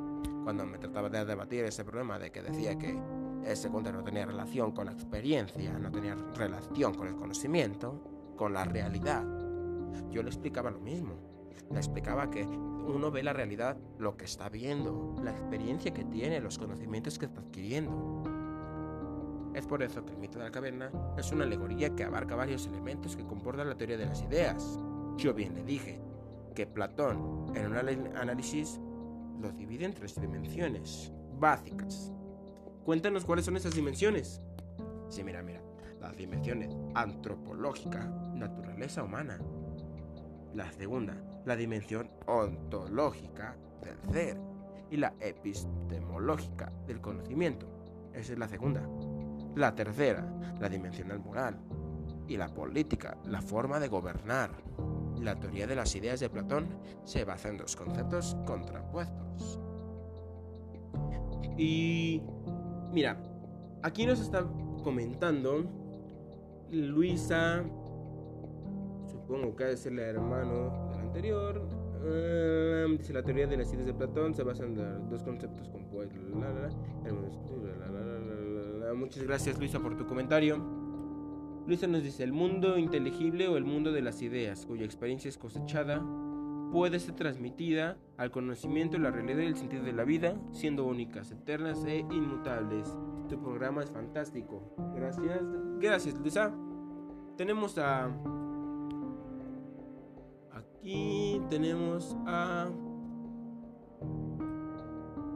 cuando 0.48 0.66
me 0.66 0.78
trataba 0.78 1.10
de 1.10 1.26
debatir 1.26 1.66
ese 1.66 1.84
problema 1.84 2.18
de 2.18 2.32
que 2.32 2.42
decía 2.42 2.78
que 2.78 2.98
ese 3.44 3.68
cuento 3.68 3.92
no 3.92 4.02
tenía 4.02 4.26
relación 4.26 4.72
con 4.72 4.86
la 4.86 4.94
experiencia, 4.94 5.78
no 5.78 5.92
tenía 5.92 6.16
relación 6.38 6.94
con 6.94 7.10
el 7.10 7.18
conocimiento, 7.18 8.32
con 8.38 8.54
la 8.54 8.64
realidad. 8.64 9.26
Yo 10.10 10.24
le 10.24 10.30
explicaba 10.30 10.72
lo 10.72 10.80
mismo. 10.80 11.16
Le 11.70 11.78
explicaba 11.78 12.30
que 12.30 12.46
uno 12.46 13.12
ve 13.12 13.24
la 13.24 13.34
realidad, 13.34 13.76
lo 14.00 14.16
que 14.16 14.24
está 14.24 14.48
viendo, 14.48 15.16
la 15.22 15.32
experiencia 15.32 15.94
que 15.94 16.06
tiene, 16.06 16.40
los 16.40 16.58
conocimientos 16.58 17.20
que 17.20 17.26
está 17.26 17.42
adquiriendo. 17.42 18.24
Es 19.54 19.68
por 19.68 19.84
eso 19.84 20.06
que 20.06 20.14
el 20.14 20.18
mito 20.18 20.40
de 20.40 20.46
la 20.46 20.52
caverna 20.52 20.90
es 21.18 21.30
una 21.34 21.44
alegoría 21.44 21.94
que 21.94 22.06
abarca 22.06 22.38
varios 22.38 22.66
elementos 22.68 23.18
que 23.18 23.26
comportan 23.26 23.68
la 23.68 23.76
teoría 23.76 23.98
de 23.98 24.06
las 24.06 24.22
ideas. 24.22 24.80
Yo 25.18 25.34
bien 25.34 25.56
le 25.56 25.66
dije 25.66 26.00
que 26.56 26.66
Platón, 26.66 27.52
en 27.54 27.66
un 27.66 27.76
análisis 28.16 28.80
los 29.40 29.56
divide 29.56 29.86
en 29.86 29.94
tres 29.94 30.20
dimensiones 30.20 31.12
básicas. 31.40 32.12
Cuéntanos 32.84 33.26
cuáles 33.26 33.46
son 33.46 33.58
esas 33.58 33.76
dimensiones. 33.76 34.42
Sí, 35.10 35.24
mira, 35.24 35.42
mira. 35.44 35.62
Las 36.00 36.16
dimensiones 36.16 36.76
antropológica, 36.96 38.06
naturaleza 38.34 39.04
humana. 39.04 39.40
La 40.54 40.72
segunda, 40.72 41.16
la 41.46 41.56
dimensión 41.56 42.10
ontológica 42.26 43.58
del 43.82 44.14
ser. 44.14 44.38
Y 44.90 44.96
la 44.96 45.14
epistemológica 45.20 46.72
del 46.88 47.02
conocimiento. 47.02 47.68
Esa 48.14 48.34
es 48.34 48.40
la 48.40 48.48
segunda. 48.48 48.88
La 49.56 49.76
tercera, 49.76 50.26
la 50.62 50.70
dimensión 50.70 51.10
moral. 51.22 51.60
Y 52.28 52.38
la 52.38 52.48
política, 52.48 53.18
la 53.26 53.42
forma 53.42 53.80
de 53.82 53.90
gobernar. 53.90 54.52
La 55.20 55.36
teoría 55.36 55.68
de 55.68 55.76
las 55.76 55.94
ideas 55.96 56.22
de 56.22 56.30
Platón 56.30 56.70
se 57.04 57.26
basa 57.26 57.50
en 57.50 57.58
dos 57.58 57.76
conceptos 57.76 58.38
contrapuestos. 58.46 59.27
Y 61.58 62.22
mira, 62.92 63.18
aquí 63.82 64.06
nos 64.06 64.20
está 64.20 64.46
comentando 64.84 65.64
Luisa, 66.72 67.64
supongo 69.10 69.56
que 69.56 69.72
es 69.72 69.86
el 69.86 70.00
hermano 70.00 70.90
del 70.92 71.00
anterior. 71.00 71.62
Uh, 71.98 72.96
dice 72.96 73.12
la 73.12 73.24
teoría 73.24 73.48
de 73.48 73.58
las 73.58 73.74
ideas 73.74 73.88
de 73.88 73.94
Platón 73.94 74.34
se 74.36 74.44
basa 74.44 74.64
en 74.64 74.76
dos 75.10 75.24
conceptos 75.24 75.68
compuestos. 75.70 76.22
Muchas 78.96 79.24
gracias 79.24 79.58
Luisa 79.60 79.80
por 79.80 79.98
tu 79.98 80.06
comentario. 80.06 80.58
Luisa 81.66 81.88
nos 81.88 82.04
dice, 82.04 82.24
el 82.24 82.32
mundo 82.32 82.78
inteligible 82.78 83.48
o 83.50 83.58
el 83.58 83.66
mundo 83.66 83.92
de 83.92 84.02
las 84.02 84.22
ideas, 84.22 84.66
cuya 84.66 84.86
experiencia 84.86 85.28
es 85.28 85.38
cosechada, 85.38 86.02
puede 86.72 87.00
ser 87.00 87.16
transmitida 87.16 87.98
al 88.18 88.32
conocimiento, 88.32 88.98
la 88.98 89.12
realidad 89.12 89.40
y 89.40 89.48
el 89.48 89.58
sentido 89.58 89.84
de 89.84 89.94
la 89.94 90.04
vida, 90.04 90.40
siendo 90.52 90.86
únicas, 90.86 91.32
eternas 91.32 91.84
e 91.86 92.00
inmutables. 92.00 92.96
Tu 93.30 93.40
programa 93.40 93.84
es 93.84 93.92
fantástico. 93.92 94.76
Gracias. 94.96 95.42
Gracias, 95.80 96.20
Luisa. 96.20 96.54
Tenemos 97.36 97.78
a 97.78 98.10
aquí 100.54 101.42
tenemos 101.50 102.16
a 102.26 102.70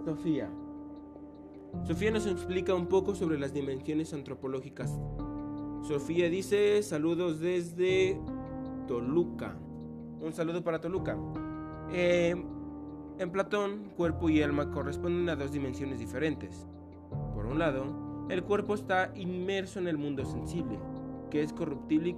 Sofía. 0.05 0.50
Sofía 1.83 2.11
nos 2.11 2.25
explica 2.25 2.73
un 2.73 2.88
poco 2.88 3.15
sobre 3.15 3.38
las 3.38 3.53
dimensiones 3.53 4.13
antropológicas. 4.13 5.00
Sofía 5.83 6.29
dice 6.29 6.81
saludos 6.83 7.39
desde 7.39 8.19
Toluca. 8.88 9.57
Un 10.21 10.33
saludo 10.33 10.63
para 10.63 10.79
Toluca. 10.79 11.17
Eh, 11.91 12.35
en 13.17 13.31
Platón, 13.31 13.91
cuerpo 13.97 14.29
y 14.29 14.43
alma 14.43 14.69
corresponden 14.69 15.27
a 15.29 15.35
dos 15.35 15.51
dimensiones 15.51 15.99
diferentes. 15.99 16.67
Por 17.33 17.47
un 17.47 17.57
lado, 17.57 18.27
el 18.29 18.43
cuerpo 18.43 18.75
está 18.75 19.11
inmerso 19.15 19.79
en 19.79 19.87
el 19.87 19.97
mundo 19.97 20.23
sensible, 20.25 20.79
que 21.31 21.41
es 21.41 21.53
corruptible 21.53 22.15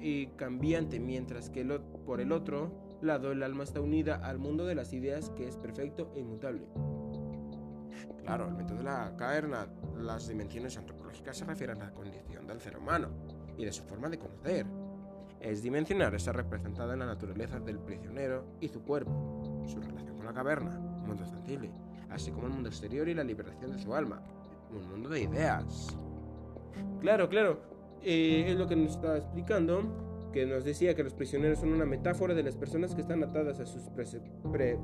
y, 0.00 0.26
cambiante, 0.36 0.98
mientras 0.98 1.48
que 1.48 1.64
por 2.04 2.20
el 2.20 2.32
otro 2.32 2.72
lado 3.00 3.30
el 3.30 3.42
alma 3.42 3.62
está 3.62 3.80
unida 3.80 4.16
al 4.16 4.38
mundo 4.38 4.66
de 4.66 4.74
las 4.74 4.92
ideas, 4.92 5.30
que 5.30 5.46
es 5.46 5.56
perfecto 5.56 6.10
e 6.16 6.20
inmutable. 6.20 6.66
Claro, 8.24 8.48
el 8.48 8.54
método 8.54 8.78
de 8.78 8.84
la 8.84 9.14
caverna, 9.16 9.68
las 9.96 10.26
dimensiones 10.26 10.76
antropológicas 10.76 11.36
se 11.36 11.44
refieren 11.44 11.80
a 11.82 11.86
la 11.86 11.94
condición 11.94 12.48
del 12.48 12.60
ser 12.60 12.76
humano 12.76 13.10
y 13.56 13.64
de 13.64 13.72
su 13.72 13.84
forma 13.84 14.08
de 14.08 14.18
conocer. 14.18 14.66
Es 15.44 15.62
dimensionar 15.62 16.14
está 16.14 16.32
representada 16.32 16.94
en 16.94 17.00
la 17.00 17.06
naturaleza 17.06 17.60
del 17.60 17.78
prisionero 17.78 18.46
y 18.60 18.68
su 18.68 18.82
cuerpo, 18.82 19.62
su 19.66 19.78
relación 19.78 20.16
con 20.16 20.24
la 20.24 20.32
caverna, 20.32 20.78
un 20.78 21.06
mundo 21.06 21.26
sensible, 21.26 21.70
así 22.08 22.30
como 22.30 22.46
el 22.46 22.54
mundo 22.54 22.70
exterior 22.70 23.06
y 23.08 23.14
la 23.14 23.22
liberación 23.22 23.70
de 23.70 23.78
su 23.78 23.94
alma, 23.94 24.22
un 24.70 24.88
mundo 24.88 25.10
de 25.10 25.20
ideas. 25.20 25.98
Claro, 27.00 27.28
claro, 27.28 27.60
eh, 28.02 28.46
es 28.48 28.56
lo 28.56 28.66
que 28.66 28.74
nos 28.74 28.92
está 28.92 29.18
explicando, 29.18 30.30
que 30.32 30.46
nos 30.46 30.64
decía 30.64 30.94
que 30.94 31.04
los 31.04 31.12
prisioneros 31.12 31.58
son 31.58 31.74
una 31.74 31.84
metáfora 31.84 32.32
de 32.32 32.42
las 32.42 32.56
personas 32.56 32.94
que 32.94 33.02
están 33.02 33.22
atadas 33.22 33.60
a 33.60 33.66
sus 33.66 33.82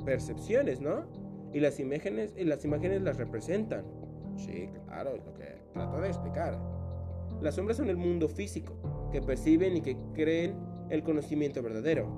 percepciones, 0.04 0.82
¿no? 0.82 1.06
y 1.52 1.60
las 1.60 1.80
imágenes, 1.80 2.34
y 2.36 2.44
las 2.44 2.64
imágenes 2.64 3.02
las 3.02 3.16
representan. 3.16 3.84
Sí, 4.36 4.68
claro, 4.86 5.14
es 5.14 5.24
lo 5.24 5.34
que 5.34 5.62
trato 5.72 6.00
de 6.00 6.08
explicar. 6.08 6.58
Las 7.40 7.54
sombras 7.54 7.78
son 7.78 7.88
el 7.88 7.96
mundo 7.96 8.28
físico, 8.28 8.74
que 9.10 9.20
perciben 9.20 9.76
y 9.76 9.80
que 9.80 9.96
creen 10.14 10.56
el 10.88 11.02
conocimiento 11.02 11.62
verdadero. 11.62 12.08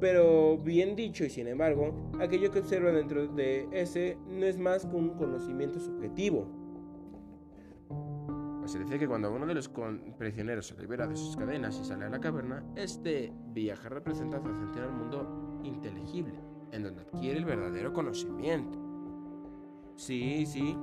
Pero 0.00 0.58
bien 0.58 0.94
dicho 0.94 1.24
y 1.24 1.30
sin 1.30 1.48
embargo, 1.48 2.10
aquello 2.20 2.50
que 2.50 2.58
observa 2.58 2.90
dentro 2.90 3.26
de 3.28 3.66
ese 3.72 4.18
no 4.28 4.44
es 4.44 4.58
más 4.58 4.84
que 4.84 4.94
un 4.94 5.10
conocimiento 5.10 5.80
subjetivo. 5.80 6.46
Pues 8.60 8.72
se 8.72 8.78
dice 8.80 8.98
que 8.98 9.06
cuando 9.08 9.32
uno 9.32 9.46
de 9.46 9.54
los 9.54 9.70
prisioneros 10.18 10.66
se 10.66 10.76
libera 10.76 11.06
de 11.06 11.16
sus 11.16 11.36
cadenas 11.36 11.78
y 11.80 11.84
sale 11.84 12.04
a 12.04 12.08
la 12.10 12.20
caverna, 12.20 12.64
este 12.74 13.32
viaje 13.52 13.88
representa 13.88 14.40
su 14.40 14.48
ascensión 14.48 14.84
al 14.84 14.92
mundo 14.92 15.60
inteligible 15.62 16.34
en 16.72 16.82
donde 16.82 17.02
adquiere 17.02 17.38
el 17.38 17.44
verdadero 17.44 17.92
conocimiento. 17.92 18.78
Sí, 19.96 20.44
sí, 20.46 20.76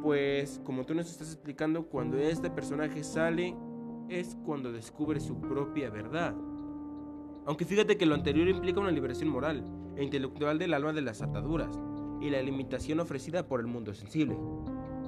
pues 0.00 0.60
como 0.64 0.86
tú 0.86 0.94
nos 0.94 1.10
estás 1.10 1.32
explicando, 1.32 1.86
cuando 1.86 2.18
este 2.18 2.50
personaje 2.50 3.02
sale 3.02 3.54
es 4.08 4.36
cuando 4.44 4.72
descubre 4.72 5.20
su 5.20 5.40
propia 5.40 5.90
verdad. 5.90 6.34
Aunque 7.46 7.64
fíjate 7.64 7.96
que 7.96 8.06
lo 8.06 8.14
anterior 8.14 8.48
implica 8.48 8.80
una 8.80 8.90
liberación 8.90 9.28
moral 9.28 9.64
e 9.96 10.04
intelectual 10.04 10.58
del 10.58 10.74
alma 10.74 10.92
de 10.92 11.02
las 11.02 11.22
ataduras 11.22 11.78
y 12.20 12.30
la 12.30 12.42
limitación 12.42 13.00
ofrecida 13.00 13.46
por 13.46 13.60
el 13.60 13.66
mundo 13.66 13.92
sensible. 13.94 14.36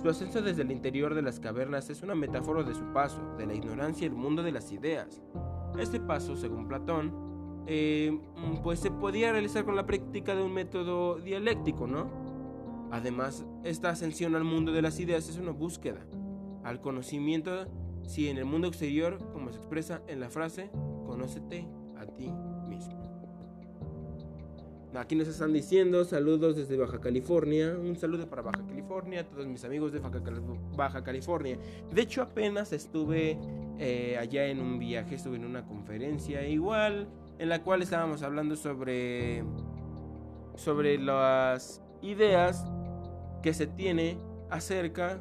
Su 0.02 0.10
ascenso 0.10 0.42
desde 0.42 0.62
el 0.62 0.70
interior 0.70 1.14
de 1.14 1.22
las 1.22 1.40
cavernas 1.40 1.88
es 1.88 2.02
una 2.02 2.14
metáfora 2.14 2.62
de 2.62 2.74
su 2.74 2.92
paso, 2.92 3.20
de 3.38 3.46
la 3.46 3.54
ignorancia 3.54 4.06
al 4.06 4.14
mundo 4.14 4.42
de 4.42 4.52
las 4.52 4.70
ideas. 4.70 5.22
Este 5.78 5.98
paso, 5.98 6.36
según 6.36 6.68
Platón, 6.68 7.64
eh, 7.66 8.20
pues 8.62 8.80
se 8.80 8.90
podía 8.90 9.32
realizar 9.32 9.64
con 9.64 9.74
la 9.74 9.86
práctica 9.86 10.34
de 10.34 10.42
un 10.42 10.52
método 10.52 11.16
dialéctico, 11.16 11.86
¿no? 11.86 12.10
Además, 12.92 13.44
esta 13.64 13.90
ascensión 13.90 14.36
al 14.36 14.44
mundo 14.44 14.72
de 14.72 14.82
las 14.82 15.00
ideas 15.00 15.28
es 15.28 15.38
una 15.38 15.50
búsqueda 15.50 16.06
al 16.62 16.80
conocimiento, 16.80 17.66
si 18.06 18.28
en 18.28 18.38
el 18.38 18.44
mundo 18.44 18.68
exterior, 18.68 19.18
como 19.32 19.50
se 19.50 19.58
expresa 19.58 20.02
en 20.08 20.20
la 20.20 20.30
frase, 20.30 20.70
conócete 21.06 21.66
a 21.96 22.06
ti 22.06 22.30
mismo. 22.68 23.06
Aquí 24.94 25.14
nos 25.14 25.28
están 25.28 25.52
diciendo 25.52 26.04
saludos 26.06 26.56
desde 26.56 26.76
Baja 26.78 27.00
California. 27.00 27.76
Un 27.78 27.96
saludo 27.96 28.26
para 28.30 28.40
Baja 28.40 28.64
California, 28.66 29.28
todos 29.28 29.46
mis 29.46 29.62
amigos 29.64 29.92
de 29.92 29.98
Baja 29.98 31.04
California. 31.04 31.58
De 31.92 32.00
hecho, 32.00 32.22
apenas 32.22 32.72
estuve 32.72 33.38
eh, 33.78 34.16
allá 34.18 34.46
en 34.46 34.60
un 34.60 34.78
viaje, 34.78 35.16
estuve 35.16 35.36
en 35.36 35.44
una 35.44 35.66
conferencia 35.66 36.48
igual 36.48 37.08
en 37.38 37.50
la 37.50 37.62
cual 37.62 37.82
estábamos 37.82 38.22
hablando 38.22 38.56
sobre 38.56 39.44
sobre 40.54 40.96
las 40.98 41.82
ideas 42.00 42.64
que 43.42 43.52
se 43.52 43.66
tiene 43.66 44.18
acerca 44.50 45.20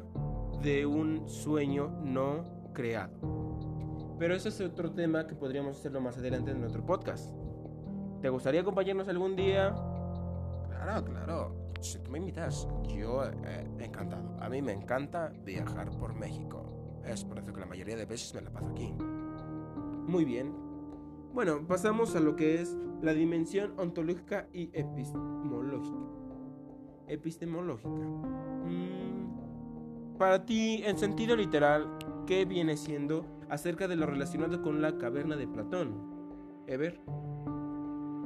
de 0.62 0.86
un 0.86 1.28
sueño 1.28 1.90
no 2.02 2.55
creado. 2.76 3.18
Pero 4.18 4.34
ese 4.34 4.50
es 4.50 4.60
otro 4.60 4.92
tema 4.92 5.26
que 5.26 5.34
podríamos 5.34 5.78
hacerlo 5.78 6.02
más 6.02 6.18
adelante 6.18 6.50
en 6.50 6.62
otro 6.62 6.84
podcast. 6.84 7.34
¿Te 8.20 8.28
gustaría 8.28 8.60
acompañarnos 8.60 9.08
algún 9.08 9.34
día? 9.34 9.74
Claro, 10.68 11.04
claro. 11.04 11.72
Si 11.80 11.98
tú 11.98 12.10
me 12.10 12.18
invitas, 12.18 12.68
yo 12.86 13.24
eh, 13.24 13.66
encantado. 13.78 14.36
A 14.40 14.50
mí 14.50 14.60
me 14.60 14.72
encanta 14.72 15.32
viajar 15.42 15.90
por 15.98 16.14
México. 16.14 17.00
Es 17.04 17.24
por 17.24 17.38
eso 17.38 17.52
que 17.52 17.60
la 17.60 17.66
mayoría 17.66 17.96
de 17.96 18.04
veces 18.04 18.34
me 18.34 18.42
la 18.42 18.50
paso 18.50 18.68
aquí. 18.68 18.94
Muy 20.06 20.24
bien. 20.24 20.54
Bueno, 21.32 21.66
pasamos 21.66 22.14
a 22.14 22.20
lo 22.20 22.36
que 22.36 22.60
es 22.60 22.76
la 23.02 23.14
dimensión 23.14 23.72
ontológica 23.78 24.48
y 24.52 24.70
epistemológica. 24.72 25.96
Epistemológica. 27.08 27.88
Mm, 27.88 30.16
para 30.18 30.44
ti, 30.44 30.82
en 30.84 30.98
sentido 30.98 31.36
literal, 31.36 31.95
¿qué 32.26 32.44
viene 32.44 32.76
siendo 32.76 33.24
acerca 33.48 33.88
de 33.88 33.96
lo 33.96 34.04
relacionado 34.06 34.60
con 34.60 34.82
la 34.82 34.98
caverna 34.98 35.36
de 35.36 35.46
Platón? 35.46 35.94
Ever. 36.66 37.00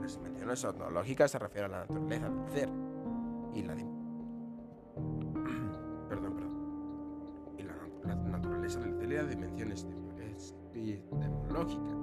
Las 0.00 0.16
dimensiones 0.16 0.64
ontológicas 0.64 1.30
se 1.30 1.38
refieren 1.38 1.74
a 1.74 1.80
la 1.80 1.86
naturaleza 1.86 2.30
del 2.30 2.50
ser 2.50 2.70
y 3.52 3.62
la 3.62 3.74
perdón, 6.08 6.34
perdón. 6.34 6.58
Y 7.58 7.62
la, 7.62 7.74
naturaleza 8.14 8.80
del 8.80 8.96
ser 8.96 9.12
y 9.12 9.14
la 9.14 9.24
dimensión 9.24 9.70
epistemológica 10.72 11.94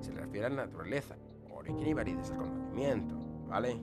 se 0.00 0.12
refiere 0.12 0.46
a 0.46 0.50
la 0.50 0.66
naturaleza, 0.66 1.16
origen 1.50 1.86
y 1.86 1.94
validez 1.94 2.28
del 2.28 2.38
conocimiento, 2.38 3.16
¿vale? 3.48 3.80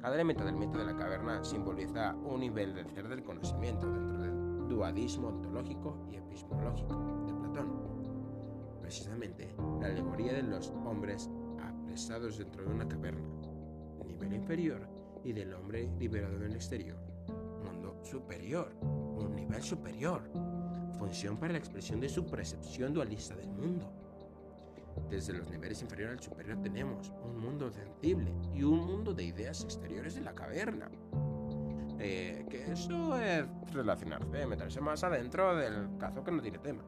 Cada 0.00 0.14
elemento 0.14 0.44
del 0.44 0.56
mito 0.56 0.78
de 0.78 0.84
la 0.84 0.94
caverna 0.94 1.42
simboliza 1.42 2.14
un 2.14 2.38
nivel 2.40 2.74
del 2.74 2.90
ser 2.90 3.08
del 3.08 3.24
conocimiento 3.24 3.90
dentro 3.90 4.18
del 4.18 4.27
dualismo 4.68 5.28
ontológico 5.28 5.96
y 6.10 6.16
epistemológico 6.16 6.94
de 7.26 7.34
Platón. 7.34 7.68
Precisamente, 8.80 9.54
la 9.80 9.86
alegoría 9.86 10.34
de 10.34 10.42
los 10.42 10.70
hombres 10.84 11.30
apresados 11.60 12.38
dentro 12.38 12.64
de 12.64 12.70
una 12.70 12.88
caverna, 12.88 13.26
nivel 14.06 14.34
inferior, 14.34 14.88
y 15.24 15.32
del 15.32 15.52
hombre 15.52 15.90
liberado 15.98 16.36
en 16.36 16.44
el 16.44 16.54
exterior, 16.54 16.96
mundo 17.64 17.98
superior, 18.02 18.72
un 18.82 19.34
nivel 19.34 19.62
superior, 19.62 20.22
función 20.98 21.36
para 21.36 21.54
la 21.54 21.58
expresión 21.58 22.00
de 22.00 22.08
su 22.08 22.24
percepción 22.24 22.94
dualista 22.94 23.34
del 23.34 23.48
mundo 23.48 23.90
desde 25.10 25.32
los 25.32 25.48
niveles 25.48 25.80
inferiores 25.80 26.18
al 26.18 26.24
superior 26.24 26.60
tenemos 26.60 27.12
un 27.24 27.40
mundo 27.40 27.70
sensible 27.70 28.30
y 28.54 28.62
un 28.62 28.84
mundo 28.86 29.14
de 29.14 29.24
ideas 29.24 29.64
exteriores 29.64 30.14
de 30.14 30.20
la 30.20 30.34
caverna. 30.34 30.90
Eh, 32.00 32.46
que 32.48 32.72
eso 32.72 33.18
es 33.18 33.44
relacionarse, 33.72 34.46
meterse 34.46 34.80
más 34.80 35.02
adentro 35.02 35.56
del 35.56 35.96
caso 35.98 36.22
que 36.22 36.30
no 36.30 36.40
tiene 36.40 36.58
tema. 36.58 36.82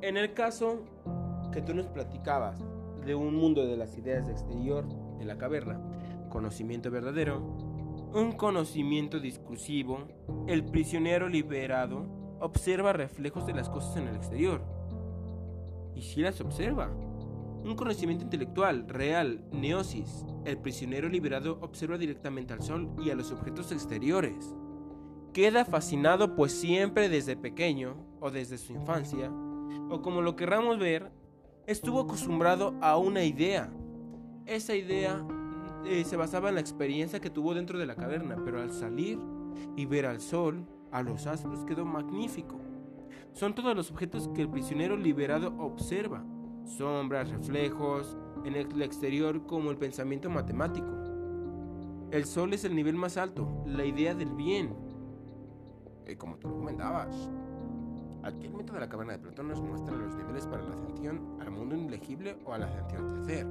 En 0.00 0.16
el 0.16 0.34
caso 0.34 0.84
que 1.52 1.62
tú 1.62 1.74
nos 1.74 1.86
platicabas 1.86 2.58
de 3.04 3.14
un 3.14 3.34
mundo 3.34 3.66
de 3.66 3.76
las 3.76 3.96
ideas 3.96 4.28
exterior 4.28 4.86
de 5.18 5.24
la 5.24 5.38
caverna, 5.38 5.80
conocimiento 6.28 6.90
verdadero, 6.90 7.38
un 8.14 8.32
conocimiento 8.32 9.18
discursivo, 9.18 10.06
el 10.46 10.64
prisionero 10.64 11.28
liberado 11.28 12.06
observa 12.40 12.92
reflejos 12.92 13.46
de 13.46 13.54
las 13.54 13.68
cosas 13.68 13.96
en 13.96 14.08
el 14.08 14.16
exterior 14.16 14.60
y 15.94 16.02
si 16.02 16.20
las 16.20 16.40
observa. 16.40 16.90
Un 17.64 17.74
conocimiento 17.76 18.24
intelectual, 18.24 18.88
real, 18.88 19.44
neosis. 19.52 20.24
El 20.44 20.58
prisionero 20.58 21.08
liberado 21.08 21.58
observa 21.60 21.98
directamente 21.98 22.54
al 22.54 22.62
sol 22.62 22.90
y 23.02 23.10
a 23.10 23.14
los 23.14 23.32
objetos 23.32 23.72
exteriores. 23.72 24.54
Queda 25.32 25.64
fascinado 25.64 26.34
pues 26.34 26.52
siempre 26.52 27.08
desde 27.08 27.36
pequeño, 27.36 27.96
o 28.20 28.30
desde 28.30 28.58
su 28.58 28.72
infancia, 28.72 29.30
o 29.90 30.02
como 30.02 30.22
lo 30.22 30.36
querramos 30.36 30.78
ver, 30.78 31.12
estuvo 31.66 32.00
acostumbrado 32.00 32.74
a 32.80 32.96
una 32.96 33.24
idea. 33.24 33.70
Esa 34.46 34.74
idea 34.74 35.24
eh, 35.84 36.04
se 36.04 36.16
basaba 36.16 36.48
en 36.48 36.56
la 36.56 36.60
experiencia 36.60 37.20
que 37.20 37.30
tuvo 37.30 37.54
dentro 37.54 37.78
de 37.78 37.86
la 37.86 37.94
caverna, 37.94 38.36
pero 38.44 38.60
al 38.60 38.72
salir 38.72 39.18
y 39.76 39.86
ver 39.86 40.06
al 40.06 40.20
sol, 40.20 40.66
a 40.90 41.02
los 41.02 41.26
astros, 41.26 41.64
quedó 41.64 41.84
magnífico. 41.84 42.58
Son 43.32 43.54
todos 43.54 43.76
los 43.76 43.90
objetos 43.90 44.28
que 44.28 44.42
el 44.42 44.48
prisionero 44.48 44.96
liberado 44.96 45.54
observa. 45.58 46.24
Sombras, 46.68 47.30
reflejos, 47.30 48.16
en 48.44 48.54
el 48.54 48.82
exterior 48.82 49.46
como 49.46 49.70
el 49.70 49.78
pensamiento 49.78 50.28
matemático. 50.28 50.86
El 52.10 52.24
sol 52.26 52.52
es 52.52 52.64
el 52.64 52.74
nivel 52.74 52.94
más 52.94 53.16
alto, 53.16 53.64
la 53.66 53.84
idea 53.84 54.14
del 54.14 54.30
bien. 54.32 54.74
Y 56.06 56.14
como 56.16 56.36
tú 56.36 56.48
lo 56.48 56.56
comentabas, 56.56 57.30
aquí 58.22 58.46
el 58.46 58.54
mito 58.54 58.74
de 58.74 58.80
la 58.80 58.88
caverna 58.88 59.14
de 59.14 59.18
Platón 59.18 59.48
nos 59.48 59.60
muestra 59.60 59.96
los 59.96 60.14
niveles 60.14 60.46
para 60.46 60.62
la 60.62 60.74
ascensión 60.74 61.38
al 61.40 61.50
mundo 61.50 61.74
ilegible 61.74 62.36
o 62.44 62.52
a 62.52 62.58
la 62.58 62.66
ascensión 62.66 63.14
de 63.14 63.24
ser. 63.24 63.46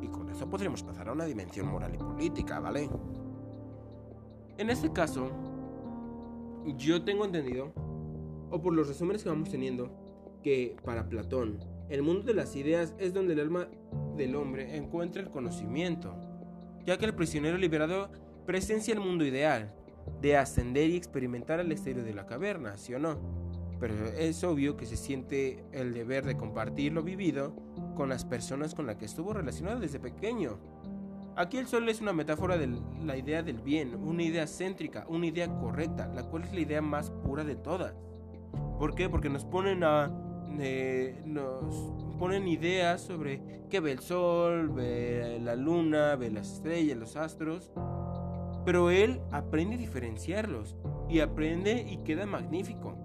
Y 0.00 0.06
con 0.08 0.30
eso 0.30 0.48
podríamos 0.48 0.82
pasar 0.84 1.08
a 1.08 1.12
una 1.12 1.24
dimensión 1.24 1.66
moral 1.66 1.94
y 1.94 1.98
política, 1.98 2.60
¿vale? 2.60 2.88
En 4.56 4.70
este 4.70 4.92
caso, 4.92 5.30
yo 6.76 7.02
tengo 7.04 7.24
entendido, 7.24 7.72
o 8.50 8.62
por 8.62 8.72
los 8.72 8.86
resúmenes 8.86 9.24
que 9.24 9.30
vamos 9.30 9.50
teniendo, 9.50 9.90
que 10.42 10.76
para 10.84 11.08
Platón, 11.08 11.58
el 11.92 12.02
mundo 12.02 12.22
de 12.24 12.32
las 12.32 12.56
ideas 12.56 12.94
es 12.98 13.12
donde 13.12 13.34
el 13.34 13.40
alma 13.40 13.68
del 14.16 14.34
hombre 14.34 14.78
encuentra 14.78 15.20
el 15.20 15.28
conocimiento, 15.28 16.16
ya 16.86 16.96
que 16.96 17.04
el 17.04 17.14
prisionero 17.14 17.58
liberado 17.58 18.10
presencia 18.46 18.94
el 18.94 19.00
mundo 19.00 19.26
ideal, 19.26 19.74
de 20.22 20.38
ascender 20.38 20.88
y 20.88 20.96
experimentar 20.96 21.60
al 21.60 21.70
exterior 21.70 22.02
de 22.02 22.14
la 22.14 22.24
caverna, 22.24 22.78
¿sí 22.78 22.94
o 22.94 22.98
no? 22.98 23.18
Pero 23.78 23.94
es 24.06 24.42
obvio 24.42 24.74
que 24.74 24.86
se 24.86 24.96
siente 24.96 25.64
el 25.72 25.92
deber 25.92 26.24
de 26.24 26.34
compartir 26.34 26.94
lo 26.94 27.02
vivido 27.02 27.54
con 27.94 28.08
las 28.08 28.24
personas 28.24 28.74
con 28.74 28.86
las 28.86 28.96
que 28.96 29.04
estuvo 29.04 29.34
relacionado 29.34 29.78
desde 29.78 30.00
pequeño. 30.00 30.58
Aquí 31.36 31.58
el 31.58 31.66
sol 31.66 31.86
es 31.90 32.00
una 32.00 32.14
metáfora 32.14 32.56
de 32.56 32.70
la 33.04 33.18
idea 33.18 33.42
del 33.42 33.60
bien, 33.60 33.96
una 33.96 34.22
idea 34.22 34.46
céntrica, 34.46 35.04
una 35.08 35.26
idea 35.26 35.46
correcta, 35.58 36.06
la 36.06 36.22
cual 36.22 36.44
es 36.44 36.54
la 36.54 36.60
idea 36.60 36.80
más 36.80 37.10
pura 37.10 37.44
de 37.44 37.56
todas. 37.56 37.94
¿Por 38.78 38.94
qué? 38.94 39.10
Porque 39.10 39.28
nos 39.28 39.44
ponen 39.44 39.84
a 39.84 40.10
nos 41.24 41.92
ponen 42.18 42.46
ideas 42.48 43.00
sobre 43.00 43.42
qué 43.70 43.80
ve 43.80 43.92
el 43.92 44.00
sol, 44.00 44.70
ve 44.70 45.38
la 45.42 45.56
luna, 45.56 46.16
ve 46.16 46.30
las 46.30 46.52
estrellas, 46.52 46.98
los 46.98 47.16
astros. 47.16 47.72
Pero 48.64 48.90
él 48.90 49.20
aprende 49.32 49.74
a 49.74 49.78
diferenciarlos 49.78 50.76
y 51.08 51.20
aprende 51.20 51.86
y 51.90 51.98
queda 52.04 52.26
magnífico. 52.26 52.96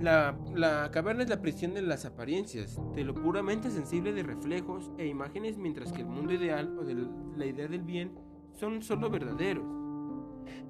La, 0.00 0.38
la, 0.54 0.90
caverna 0.90 1.24
es 1.24 1.28
la 1.28 1.42
prisión 1.42 1.74
de 1.74 1.82
las 1.82 2.06
apariencias, 2.06 2.80
de 2.94 3.04
lo 3.04 3.14
puramente 3.14 3.70
sensible 3.70 4.12
de 4.14 4.22
reflejos 4.22 4.90
e 4.96 5.06
imágenes, 5.06 5.58
mientras 5.58 5.92
que 5.92 6.00
el 6.00 6.06
mundo 6.06 6.32
ideal 6.32 6.78
o 6.78 6.84
de 6.84 7.06
la 7.36 7.44
idea 7.44 7.68
del 7.68 7.82
bien 7.82 8.12
son 8.54 8.82
solo 8.82 9.10
verdaderos. 9.10 9.79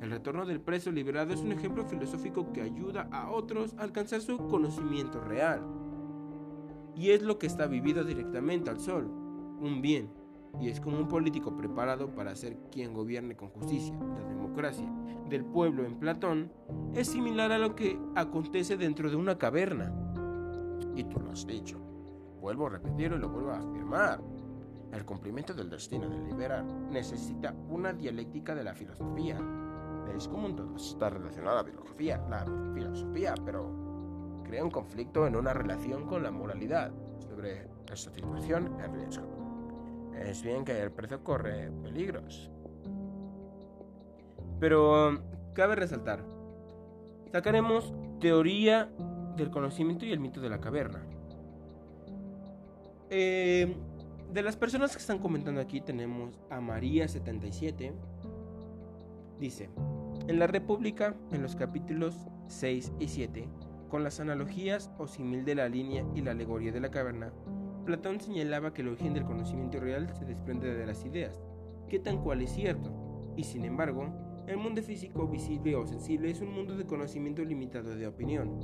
El 0.01 0.11
retorno 0.11 0.47
del 0.47 0.61
preso 0.61 0.91
liberado 0.91 1.33
es 1.33 1.41
un 1.41 1.53
ejemplo 1.53 1.85
filosófico 1.85 2.53
que 2.53 2.63
ayuda 2.63 3.09
a 3.13 3.31
otros 3.31 3.75
a 3.79 3.83
alcanzar 3.83 4.21
su 4.21 4.37
conocimiento 4.49 5.21
real. 5.21 5.63
Y 6.95 7.11
es 7.11 7.23
lo 7.23 7.39
que 7.39 7.47
está 7.47 7.67
vivido 7.67 8.05
directamente 8.05 8.71
al 8.71 8.81
sol, 8.81 9.05
un 9.61 9.81
bien, 9.81 10.11
y 10.59 10.69
es 10.69 10.81
como 10.81 10.99
un 10.99 11.09
político 11.09 11.57
preparado 11.57 12.15
para 12.15 12.35
ser 12.35 12.57
quien 12.73 12.93
gobierne 12.93 13.37
con 13.37 13.49
justicia, 13.51 13.95
la 13.95 14.29
democracia 14.29 14.91
del 15.29 15.45
pueblo 15.45 15.85
en 15.85 15.99
Platón, 15.99 16.53
es 16.95 17.09
similar 17.09 17.53
a 17.53 17.59
lo 17.59 17.77
que 17.77 17.99
acontece 18.17 18.77
dentro 18.77 19.09
de 19.11 19.17
una 19.17 19.39
caverna. 19.39 19.95
Y 20.97 21.05
tú 21.05 21.21
lo 21.21 21.31
has 21.31 21.47
dicho. 21.47 21.79
Vuelvo 22.41 22.67
a 22.67 22.71
repetirlo 22.71 23.17
y 23.17 23.21
lo 23.21 23.29
vuelvo 23.29 23.51
a 23.51 23.59
afirmar. 23.59 24.21
El 24.93 25.05
cumplimiento 25.05 25.55
del 25.55 25.71
destino 25.71 26.09
del 26.09 26.25
liberar 26.25 26.65
necesita 26.65 27.55
una 27.69 27.93
dialéctica 27.93 28.55
de 28.55 28.65
la 28.65 28.75
filosofía. 28.75 29.39
¿Veis 30.07 30.27
cómo 30.27 30.55
todo 30.55 30.77
está 30.77 31.11
relacionado 31.11 31.59
a 31.59 31.63
la 31.63 31.69
filosofía? 31.69 32.19
La 32.29 32.45
filosofía, 32.75 33.35
pero 33.45 34.43
crea 34.45 34.65
un 34.65 34.71
conflicto 34.71 35.27
en 35.27 35.37
una 35.37 35.53
relación 35.53 36.07
con 36.07 36.25
la 36.25 36.33
moralidad 36.33 36.91
sobre 37.21 37.69
esta 37.93 38.11
situación 38.11 38.81
en 38.81 38.95
riesgo. 38.95 39.41
Es 40.19 40.43
bien 40.43 40.65
que 40.65 40.83
el 40.83 40.91
precio 40.91 41.23
corre 41.23 41.71
peligros. 41.83 42.51
Pero 44.59 45.23
cabe 45.55 45.77
resaltar, 45.77 46.25
sacaremos 47.33 47.95
teoría 48.21 48.91
del 49.37 49.51
conocimiento 49.51 50.05
y 50.05 50.13
el 50.13 50.21
mito 50.21 50.41
de 50.41 50.51
la 50.51 50.61
caverna. 50.61 51.03
Eh, 53.09 53.75
de 54.33 54.43
las 54.43 54.57
personas 54.57 54.93
que 54.93 54.99
están 54.99 55.19
comentando 55.19 55.61
aquí 55.61 55.81
tenemos 55.81 56.39
a 56.51 56.61
María77. 56.61 57.93
Dice, 59.41 59.71
en 60.29 60.39
la 60.39 60.47
República, 60.47 61.15
en 61.33 61.43
los 61.43 61.57
capítulos 61.57 62.15
6 62.47 62.93
y 63.01 63.09
7, 63.09 63.49
con 63.89 64.05
las 64.05 64.21
analogías 64.21 64.91
o 64.99 65.09
simil 65.09 65.45
de 65.45 65.57
la 65.57 65.69
línea 65.69 66.05
y 66.15 66.21
la 66.21 66.31
alegoría 66.31 66.71
de 66.71 66.81
la 66.81 66.91
caverna, 66.91 67.33
Platón 67.85 68.21
señalaba 68.21 68.73
que 68.73 68.83
el 68.83 68.89
origen 68.89 69.15
del 69.15 69.25
conocimiento 69.25 69.81
real 69.81 70.15
se 70.17 70.25
desprende 70.25 70.73
de 70.73 70.87
las 70.87 71.05
ideas, 71.05 71.41
que 71.89 71.99
tan 71.99 72.23
cual 72.23 72.43
es 72.43 72.53
cierto, 72.53 72.93
y 73.37 73.43
sin 73.43 73.65
embargo, 73.65 74.15
el 74.47 74.59
mundo 74.59 74.83
físico, 74.83 75.27
visible 75.27 75.75
o 75.75 75.87
sensible 75.87 76.31
es 76.31 76.41
un 76.41 76.53
mundo 76.53 76.77
de 76.77 76.87
conocimiento 76.87 77.43
limitado 77.45 77.97
de 77.97 78.07
opinión. 78.07 78.61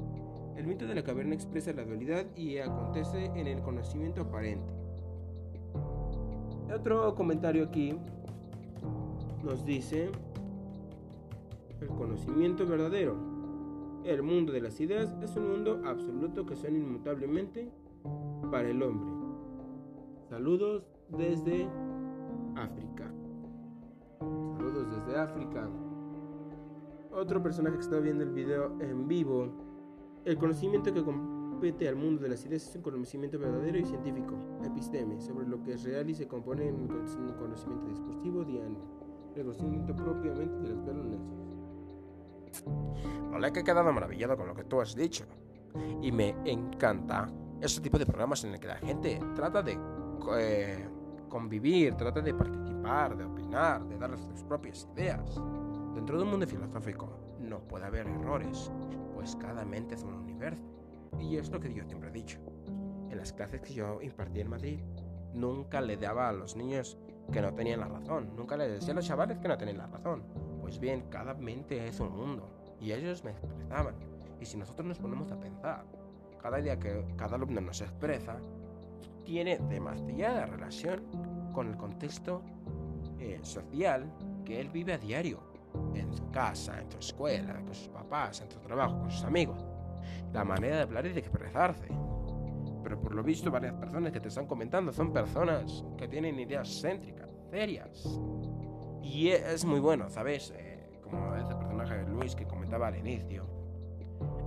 El 0.56 0.66
mito 0.66 0.86
de 0.86 0.94
la 0.94 1.02
caverna 1.02 1.34
expresa 1.34 1.72
la 1.72 1.84
dualidad 1.84 2.26
y 2.36 2.58
acontece 2.58 3.26
en 3.34 3.46
el 3.46 3.62
conocimiento 3.62 4.22
aparente. 4.22 4.85
Otro 6.74 7.14
comentario 7.14 7.64
aquí 7.64 7.94
nos 9.44 9.64
dice 9.64 10.10
el 11.80 11.88
conocimiento 11.88 12.66
verdadero. 12.66 13.16
El 14.04 14.22
mundo 14.22 14.52
de 14.52 14.60
las 14.60 14.80
ideas 14.80 15.14
es 15.22 15.36
un 15.36 15.48
mundo 15.48 15.82
absoluto 15.84 16.44
que 16.44 16.56
son 16.56 16.76
inmutablemente 16.76 17.70
para 18.50 18.68
el 18.68 18.82
hombre. 18.82 19.10
Saludos 20.28 20.84
desde 21.08 21.68
África. 22.56 23.12
Saludos 24.18 24.90
desde 24.90 25.18
África. 25.18 25.68
Otro 27.12 27.42
personaje 27.42 27.76
que 27.76 27.82
está 27.82 27.98
viendo 27.98 28.24
el 28.24 28.30
video 28.30 28.80
en 28.80 29.06
vivo. 29.06 29.48
El 30.24 30.36
conocimiento 30.36 30.92
que 30.92 31.02
compete 31.56 31.88
al 31.88 31.96
mundo 31.96 32.22
de 32.22 32.28
las 32.28 32.44
ideas 32.44 32.68
es 32.68 32.76
un 32.76 32.82
conocimiento 32.82 33.38
verdadero 33.38 33.78
y 33.78 33.86
científico, 33.86 34.34
episteme, 34.62 35.18
sobre 35.22 35.46
lo 35.48 35.62
que 35.62 35.72
es 35.72 35.84
real 35.84 36.10
y 36.10 36.14
se 36.14 36.28
compone 36.28 36.68
en 36.68 36.74
un 36.74 36.86
conocimiento 36.86 37.86
discursivo 37.88 38.44
diario. 38.44 38.76
El 39.34 39.42
conocimiento 39.42 39.96
propiamente 39.96 40.54
de 40.58 40.74
intelectual 40.74 41.18
No 43.30 43.38
le 43.38 43.48
he 43.48 43.52
quedado 43.64 43.90
maravillado 43.90 44.36
con 44.36 44.48
lo 44.48 44.54
que 44.54 44.64
tú 44.64 44.82
has 44.82 44.94
dicho. 44.94 45.24
Y 46.02 46.12
me 46.12 46.36
encanta 46.44 47.26
ese 47.62 47.80
tipo 47.80 47.98
de 47.98 48.04
programas 48.04 48.44
en 48.44 48.52
el 48.52 48.60
que 48.60 48.66
la 48.66 48.76
gente 48.76 49.18
trata 49.34 49.62
de 49.62 49.78
eh, 50.38 50.86
convivir, 51.30 51.94
trata 51.94 52.20
de 52.20 52.34
participar, 52.34 53.16
de 53.16 53.24
opinar, 53.24 53.82
de 53.88 53.96
dar 53.96 54.18
sus 54.18 54.42
propias 54.42 54.86
ideas. 54.94 55.40
Dentro 55.94 56.18
de 56.18 56.24
un 56.24 56.30
mundo 56.32 56.46
filosófico 56.46 57.08
no 57.40 57.60
puede 57.60 57.86
haber 57.86 58.06
errores, 58.08 58.70
pues 59.14 59.34
cada 59.36 59.64
mente 59.64 59.94
es 59.94 60.02
un 60.02 60.12
universo. 60.12 60.75
Y 61.20 61.36
es 61.36 61.50
lo 61.50 61.60
que 61.60 61.72
yo 61.72 61.84
siempre 61.84 62.10
he 62.10 62.12
dicho. 62.12 62.38
En 63.10 63.18
las 63.18 63.32
clases 63.32 63.60
que 63.60 63.74
yo 63.74 64.00
impartí 64.02 64.40
en 64.40 64.50
Madrid, 64.50 64.80
nunca 65.32 65.80
le 65.80 65.96
daba 65.96 66.28
a 66.28 66.32
los 66.32 66.56
niños 66.56 66.98
que 67.32 67.42
no 67.42 67.52
tenían 67.54 67.80
la 67.80 67.88
razón, 67.88 68.34
nunca 68.36 68.56
le 68.56 68.68
decía 68.68 68.92
a 68.92 68.96
los 68.96 69.06
chavales 69.06 69.38
que 69.38 69.48
no 69.48 69.58
tenían 69.58 69.78
la 69.78 69.86
razón. 69.86 70.22
Pues 70.60 70.78
bien, 70.78 71.06
cada 71.10 71.34
mente 71.34 71.86
es 71.86 72.00
un 72.00 72.16
mundo, 72.16 72.48
y 72.80 72.92
ellos 72.92 73.24
me 73.24 73.32
expresaban. 73.32 73.94
Y 74.40 74.46
si 74.46 74.56
nosotros 74.56 74.86
nos 74.86 74.98
ponemos 74.98 75.30
a 75.32 75.40
pensar, 75.40 75.84
cada 76.40 76.58
día 76.58 76.78
que 76.78 77.04
cada 77.16 77.36
alumno 77.36 77.60
nos 77.60 77.80
expresa, 77.80 78.36
tiene 79.24 79.58
demasiada 79.58 80.46
relación 80.46 81.02
con 81.52 81.68
el 81.68 81.76
contexto 81.76 82.42
eh, 83.18 83.40
social 83.42 84.12
que 84.44 84.60
él 84.60 84.68
vive 84.68 84.92
a 84.92 84.98
diario, 84.98 85.40
en 85.94 86.12
su 86.12 86.30
casa, 86.30 86.80
en 86.80 86.90
su 86.90 86.98
escuela, 86.98 87.54
con 87.54 87.74
sus 87.74 87.88
papás, 87.88 88.40
en 88.40 88.50
su 88.50 88.58
trabajo, 88.60 88.98
con 89.00 89.10
sus 89.10 89.24
amigos. 89.24 89.64
La 90.32 90.44
manera 90.44 90.76
de 90.76 90.82
hablar 90.82 91.06
y 91.06 91.12
de 91.12 91.20
expresarse. 91.20 91.88
Pero 92.82 93.00
por 93.00 93.14
lo 93.14 93.22
visto, 93.22 93.50
varias 93.50 93.74
personas 93.74 94.12
que 94.12 94.20
te 94.20 94.28
están 94.28 94.46
comentando 94.46 94.92
son 94.92 95.12
personas 95.12 95.84
que 95.96 96.06
tienen 96.06 96.38
ideas 96.38 96.80
céntricas, 96.80 97.28
serias. 97.50 98.20
Y 99.02 99.28
es 99.28 99.64
muy 99.64 99.80
bueno, 99.80 100.08
¿sabes? 100.08 100.52
Eh, 100.56 101.00
como 101.02 101.34
ese 101.36 101.54
personaje 101.54 101.98
de 101.98 102.06
Luis 102.06 102.34
que 102.34 102.46
comentaba 102.46 102.88
al 102.88 102.96
inicio. 102.96 103.44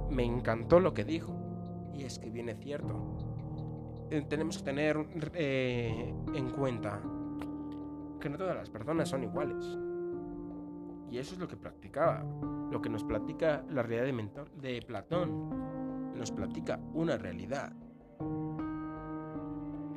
Me 0.10 0.24
encantó 0.24 0.80
lo 0.80 0.94
que 0.94 1.04
dijo 1.04 1.36
y 1.94 2.04
es 2.04 2.20
que 2.20 2.30
viene 2.30 2.56
cierto. 2.56 4.08
Eh, 4.10 4.26
tenemos 4.28 4.58
que 4.58 4.64
tener 4.64 5.06
eh, 5.34 6.14
en 6.34 6.50
cuenta 6.52 7.02
que 8.20 8.30
no 8.30 8.38
todas 8.38 8.56
las 8.56 8.70
personas 8.70 9.10
son 9.10 9.24
iguales. 9.24 9.78
Y 11.12 11.18
eso 11.18 11.34
es 11.34 11.40
lo 11.40 11.48
que 11.48 11.58
practicaba, 11.58 12.24
lo 12.72 12.82
que 12.82 12.90
nos 12.90 13.04
platica 13.04 13.64
la 13.70 13.84
realidad 13.84 14.48
de, 14.62 14.74
de 14.74 14.82
Platón. 14.82 16.14
Nos 16.16 16.32
platica 16.32 16.80
una 16.94 17.18
realidad. 17.18 17.72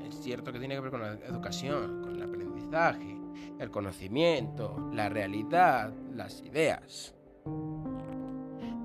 Es 0.06 0.14
cierto 0.20 0.52
que 0.52 0.58
tiene 0.58 0.74
que 0.74 0.80
ver 0.80 0.90
con 0.90 1.00
la 1.00 1.14
educación, 1.14 2.02
con 2.02 2.16
el 2.16 2.22
aprendizaje, 2.22 3.20
el 3.58 3.70
conocimiento, 3.70 4.90
la 4.92 5.08
realidad, 5.08 5.92
las 6.14 6.42
ideas. 6.42 7.14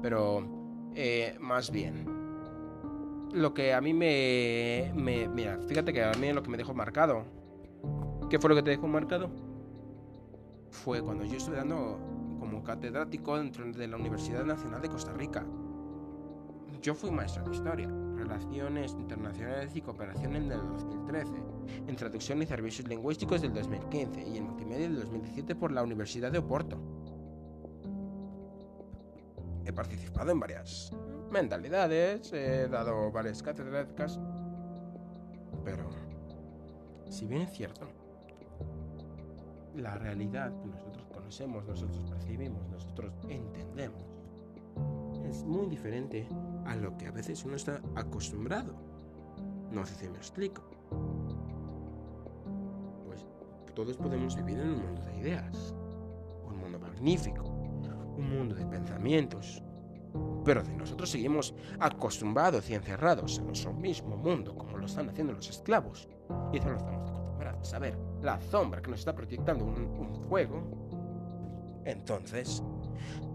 Pero, 0.01 0.91
eh, 0.95 1.35
más 1.39 1.71
bien, 1.71 2.05
lo 3.33 3.53
que 3.53 3.73
a 3.73 3.81
mí 3.81 3.93
me, 3.93 4.91
Mira, 4.95 5.59
fíjate 5.67 5.93
que 5.93 6.03
a 6.03 6.13
mí 6.13 6.31
lo 6.33 6.41
que 6.41 6.49
me 6.49 6.57
dejó 6.57 6.73
marcado 6.73 7.37
¿Qué 8.29 8.39
fue 8.39 8.49
lo 8.49 8.55
que 8.57 8.63
te 8.63 8.71
dejó 8.71 8.87
marcado? 8.87 9.29
Fue 10.69 11.01
cuando 11.01 11.23
yo 11.23 11.37
estuve 11.37 11.55
dando 11.55 11.97
como 12.47 12.63
catedrático 12.63 13.37
dentro 13.37 13.65
de 13.71 13.87
la 13.87 13.97
Universidad 13.97 14.45
Nacional 14.45 14.81
de 14.81 14.89
Costa 14.89 15.11
Rica. 15.13 15.45
Yo 16.81 16.95
fui 16.95 17.11
maestro 17.11 17.43
de 17.43 17.55
historia, 17.55 17.89
relaciones 18.15 18.93
internacionales 18.93 19.75
y 19.75 19.81
cooperación 19.81 20.35
en 20.35 20.51
el 20.51 20.59
2013, 20.59 21.31
en 21.87 21.95
traducción 21.95 22.41
y 22.41 22.45
servicios 22.45 22.87
lingüísticos 22.87 23.41
del 23.41 23.53
2015 23.53 24.27
y 24.29 24.37
en 24.37 24.45
multimedia 24.45 24.87
del 24.87 24.99
2017 25.01 25.55
por 25.55 25.71
la 25.71 25.83
Universidad 25.83 26.31
de 26.31 26.37
Oporto. 26.37 26.77
He 29.65 29.73
participado 29.73 30.31
en 30.31 30.39
varias 30.39 30.93
mentalidades, 31.29 32.31
he 32.31 32.69
dado 32.69 33.11
varias 33.11 33.43
catedráticas, 33.43 34.17
pero 35.65 35.89
si 37.09 37.27
bien 37.27 37.41
es 37.41 37.51
cierto, 37.51 37.87
la 39.77 39.95
realidad 39.97 40.51
que 40.59 40.67
nosotros 40.67 41.07
conocemos, 41.13 41.65
nosotros 41.65 42.03
percibimos, 42.09 42.67
nosotros 42.69 43.13
entendemos, 43.29 44.01
es 45.29 45.43
muy 45.43 45.67
diferente 45.67 46.27
a 46.65 46.75
lo 46.75 46.97
que 46.97 47.07
a 47.07 47.11
veces 47.11 47.43
uno 47.45 47.55
está 47.55 47.81
acostumbrado. 47.95 48.73
No 49.71 49.85
sé 49.85 49.95
si 49.95 50.09
me 50.09 50.17
explico. 50.17 50.61
Pues 53.05 53.25
todos 53.73 53.97
podemos 53.97 54.35
vivir 54.35 54.59
en 54.59 54.69
un 54.69 54.81
mundo 54.81 55.01
de 55.03 55.17
ideas, 55.17 55.75
un 56.45 56.57
mundo 56.57 56.79
magnífico, 56.79 57.43
un 57.43 58.29
mundo 58.29 58.55
de 58.55 58.65
pensamientos, 58.65 59.61
pero 60.43 60.63
si 60.63 60.71
nosotros 60.75 61.09
seguimos 61.09 61.53
acostumbrados 61.79 62.69
y 62.69 62.73
encerrados 62.73 63.37
en 63.37 63.47
nuestro 63.47 63.73
mismo 63.73 64.15
mundo, 64.15 64.55
como 64.55 64.77
lo 64.77 64.85
están 64.85 65.09
haciendo 65.09 65.33
los 65.33 65.49
esclavos, 65.49 66.07
y 66.53 66.57
eso 66.57 66.69
lo 66.69 66.77
estamos 66.77 67.09
acostumbrados 67.09 67.73
a 67.73 67.79
ver, 67.79 67.97
la 68.21 68.39
sombra 68.41 68.81
que 68.81 68.89
nos 68.89 68.99
está 68.99 69.13
proyectando 69.15 69.65
un, 69.65 69.75
un 69.99 70.15
fuego, 70.27 70.61
entonces 71.85 72.63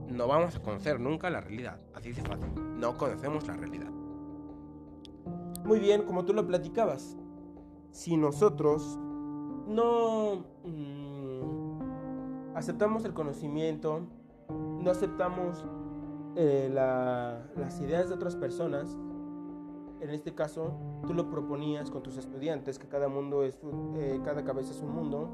no 0.08 0.26
vamos 0.28 0.56
a 0.56 0.60
conocer 0.62 1.00
nunca 1.00 1.30
la 1.30 1.40
realidad. 1.40 1.80
Así 1.94 2.12
de 2.12 2.22
fácil. 2.22 2.48
No 2.78 2.96
conocemos 2.98 3.46
la 3.46 3.54
realidad. 3.56 3.90
Muy 5.64 5.78
bien, 5.78 6.02
como 6.02 6.24
tú 6.24 6.32
lo 6.34 6.46
platicabas. 6.46 7.16
Si 7.92 8.16
nosotros 8.16 8.98
no 9.66 10.44
mm, 10.64 12.56
aceptamos 12.56 13.04
el 13.04 13.14
conocimiento, 13.14 14.00
no 14.50 14.90
aceptamos 14.90 15.64
eh, 16.36 16.68
la- 16.72 17.46
las 17.56 17.80
ideas 17.80 18.08
de 18.08 18.14
otras 18.14 18.34
personas, 18.36 18.96
en 20.02 20.10
este 20.10 20.34
caso 20.34 20.72
tú 21.06 21.14
lo 21.14 21.30
proponías 21.30 21.90
con 21.90 22.02
tus 22.02 22.18
estudiantes, 22.18 22.78
que 22.78 22.88
cada 22.88 23.08
mundo 23.08 23.44
es, 23.44 23.58
eh, 23.96 24.20
cada 24.24 24.44
cabeza 24.44 24.72
es 24.72 24.80
un 24.82 24.94
mundo, 24.94 25.28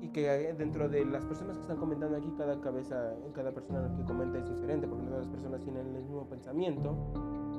y 0.00 0.08
que 0.08 0.26
eh, 0.26 0.54
dentro 0.54 0.88
de 0.88 1.04
las 1.04 1.24
personas 1.24 1.56
que 1.56 1.62
están 1.62 1.76
comentando 1.76 2.16
aquí, 2.16 2.32
cada 2.36 2.60
cabeza, 2.60 3.14
cada 3.34 3.52
persona 3.52 3.94
que 3.96 4.04
comenta 4.04 4.38
es 4.38 4.48
diferente, 4.48 4.86
porque 4.86 5.04
no 5.04 5.10
todas 5.10 5.26
las 5.26 5.34
personas 5.34 5.62
tienen 5.62 5.86
el 5.86 6.02
mismo 6.02 6.26
pensamiento. 6.28 6.96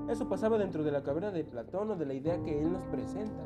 Eso 0.10 0.28
pasaba 0.28 0.58
dentro 0.58 0.84
de 0.84 0.92
la 0.92 1.04
caverna 1.04 1.32
de 1.32 1.44
Platón 1.44 1.92
o 1.92 1.96
de 1.96 2.06
la 2.06 2.14
idea 2.14 2.42
que 2.44 2.62
él 2.62 2.72
nos 2.72 2.84
presenta. 2.86 3.44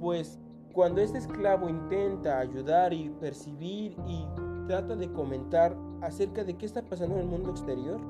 Pues 0.00 0.40
cuando 0.72 1.00
este 1.00 1.18
esclavo 1.18 1.68
intenta 1.68 2.38
ayudar 2.38 2.92
y 2.92 3.10
percibir 3.10 3.96
y 4.06 4.26
trata 4.66 4.96
de 4.96 5.12
comentar 5.12 5.76
acerca 6.00 6.44
de 6.44 6.54
qué 6.56 6.66
está 6.66 6.82
pasando 6.82 7.16
en 7.16 7.22
el 7.22 7.28
mundo 7.28 7.50
exterior, 7.50 8.00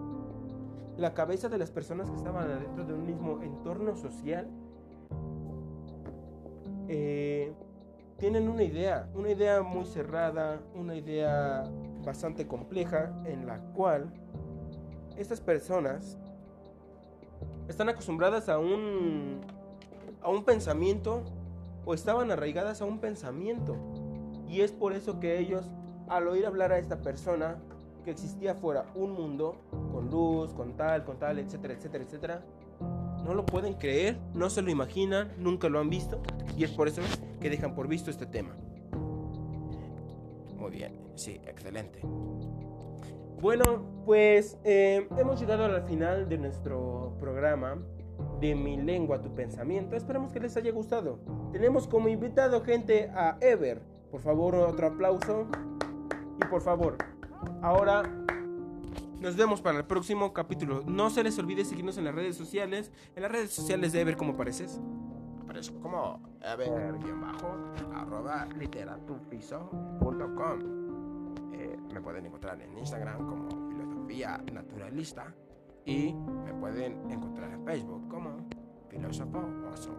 la 0.96 1.14
cabeza 1.14 1.48
de 1.48 1.58
las 1.58 1.70
personas 1.70 2.10
que 2.10 2.16
estaban 2.16 2.50
adentro 2.50 2.84
de 2.84 2.92
un 2.92 3.06
mismo 3.06 3.40
entorno 3.42 3.96
social 3.96 4.48
eh, 6.88 7.52
tienen 8.18 8.48
una 8.48 8.62
idea, 8.62 9.08
una 9.14 9.30
idea 9.30 9.62
muy 9.62 9.84
cerrada, 9.84 10.60
una 10.74 10.94
idea 10.94 11.64
bastante 12.04 12.46
compleja 12.46 13.12
en 13.24 13.46
la 13.46 13.58
cual 13.74 14.12
estas 15.16 15.40
personas 15.40 16.18
están 17.68 17.88
acostumbradas 17.88 18.48
a 18.48 18.58
un 18.58 19.40
a 20.20 20.30
un 20.30 20.44
pensamiento 20.44 21.22
o 21.84 21.94
estaban 21.94 22.30
arraigadas 22.30 22.80
a 22.80 22.84
un 22.84 22.98
pensamiento. 23.00 23.76
Y 24.48 24.60
es 24.60 24.72
por 24.72 24.92
eso 24.92 25.18
que 25.18 25.38
ellos 25.38 25.68
al 26.08 26.28
oír 26.28 26.46
hablar 26.46 26.72
a 26.72 26.78
esta 26.78 27.00
persona 27.00 27.56
que 28.02 28.10
existía 28.10 28.54
fuera 28.54 28.86
un 28.94 29.12
mundo 29.12 29.56
con 29.92 30.10
luz, 30.10 30.52
con 30.52 30.76
tal, 30.76 31.04
con 31.04 31.18
tal, 31.18 31.38
etcétera, 31.38 31.74
etcétera, 31.74 32.04
etcétera, 32.04 32.42
no 33.24 33.34
lo 33.34 33.46
pueden 33.46 33.74
creer, 33.74 34.18
no 34.34 34.50
se 34.50 34.62
lo 34.62 34.70
imaginan, 34.70 35.32
nunca 35.38 35.68
lo 35.68 35.78
han 35.78 35.90
visto 35.90 36.20
y 36.56 36.64
es 36.64 36.70
por 36.70 36.88
eso 36.88 37.00
que 37.40 37.50
dejan 37.50 37.74
por 37.74 37.88
visto 37.88 38.10
este 38.10 38.26
tema. 38.26 38.56
Muy 40.56 40.70
bien, 40.70 40.92
sí, 41.14 41.40
excelente. 41.46 42.00
Bueno, 43.40 44.04
pues 44.04 44.58
eh, 44.64 45.08
hemos 45.16 45.40
llegado 45.40 45.64
al 45.64 45.82
final 45.82 46.28
de 46.28 46.38
nuestro 46.38 47.16
programa 47.18 47.76
de 48.40 48.54
Mi 48.54 48.76
lengua, 48.76 49.20
tu 49.20 49.34
pensamiento. 49.34 49.96
Esperamos 49.96 50.32
que 50.32 50.40
les 50.40 50.56
haya 50.56 50.70
gustado. 50.70 51.18
Tenemos 51.50 51.88
como 51.88 52.08
invitado 52.08 52.62
gente 52.62 53.10
a 53.14 53.38
Ever. 53.40 53.82
Por 54.10 54.20
favor, 54.20 54.54
otro 54.54 54.86
aplauso. 54.86 55.46
Y 56.40 56.48
por 56.48 56.60
favor, 56.60 56.96
ahora 57.62 58.02
nos 59.22 59.36
vemos 59.36 59.60
para 59.60 59.78
el 59.78 59.84
próximo 59.84 60.32
capítulo. 60.32 60.82
No 60.84 61.08
se 61.10 61.22
les 61.22 61.38
olvide 61.38 61.64
seguirnos 61.64 61.96
en 61.96 62.02
las 62.04 62.12
redes 62.14 62.36
sociales. 62.36 62.90
En 63.14 63.22
las 63.22 63.30
redes 63.30 63.52
sociales 63.52 63.92
de 63.92 64.00
Ever, 64.00 64.16
¿cómo 64.16 64.36
pareces? 64.36 64.80
Aparezco 65.40 65.78
como 65.80 66.20
ever-bajo 66.40 67.54
arroba 67.94 68.48
literaturpiso.com. 68.58 70.58
Eh, 71.52 71.78
me 71.92 72.00
pueden 72.00 72.26
encontrar 72.26 72.60
en 72.60 72.76
Instagram 72.76 73.24
como 73.26 73.48
filosofía 73.68 74.42
naturalista 74.52 75.32
y 75.84 76.14
me 76.14 76.52
pueden 76.54 77.08
encontrar 77.10 77.52
en 77.52 77.64
Facebook 77.64 78.08
como 78.08 78.48
filósofo 78.88 79.40
oso. 79.72 79.94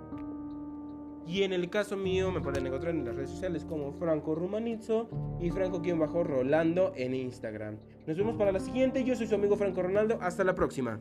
Y 1.25 1.43
en 1.43 1.53
el 1.53 1.69
caso 1.69 1.95
mío 1.95 2.31
me 2.31 2.41
pueden 2.41 2.67
encontrar 2.67 2.93
en 2.93 3.05
las 3.05 3.15
redes 3.15 3.29
sociales 3.29 3.65
como 3.65 3.93
Franco 3.93 4.35
Rumanizzo 4.35 5.09
y 5.39 5.49
Franco-Rolando 5.51 6.93
en 6.95 7.15
Instagram. 7.15 7.77
Nos 8.05 8.17
vemos 8.17 8.35
para 8.35 8.51
la 8.51 8.59
siguiente. 8.59 9.03
Yo 9.03 9.15
soy 9.15 9.27
su 9.27 9.35
amigo 9.35 9.55
Franco 9.55 9.81
Ronaldo. 9.81 10.17
Hasta 10.21 10.43
la 10.43 10.53
próxima. 10.53 10.99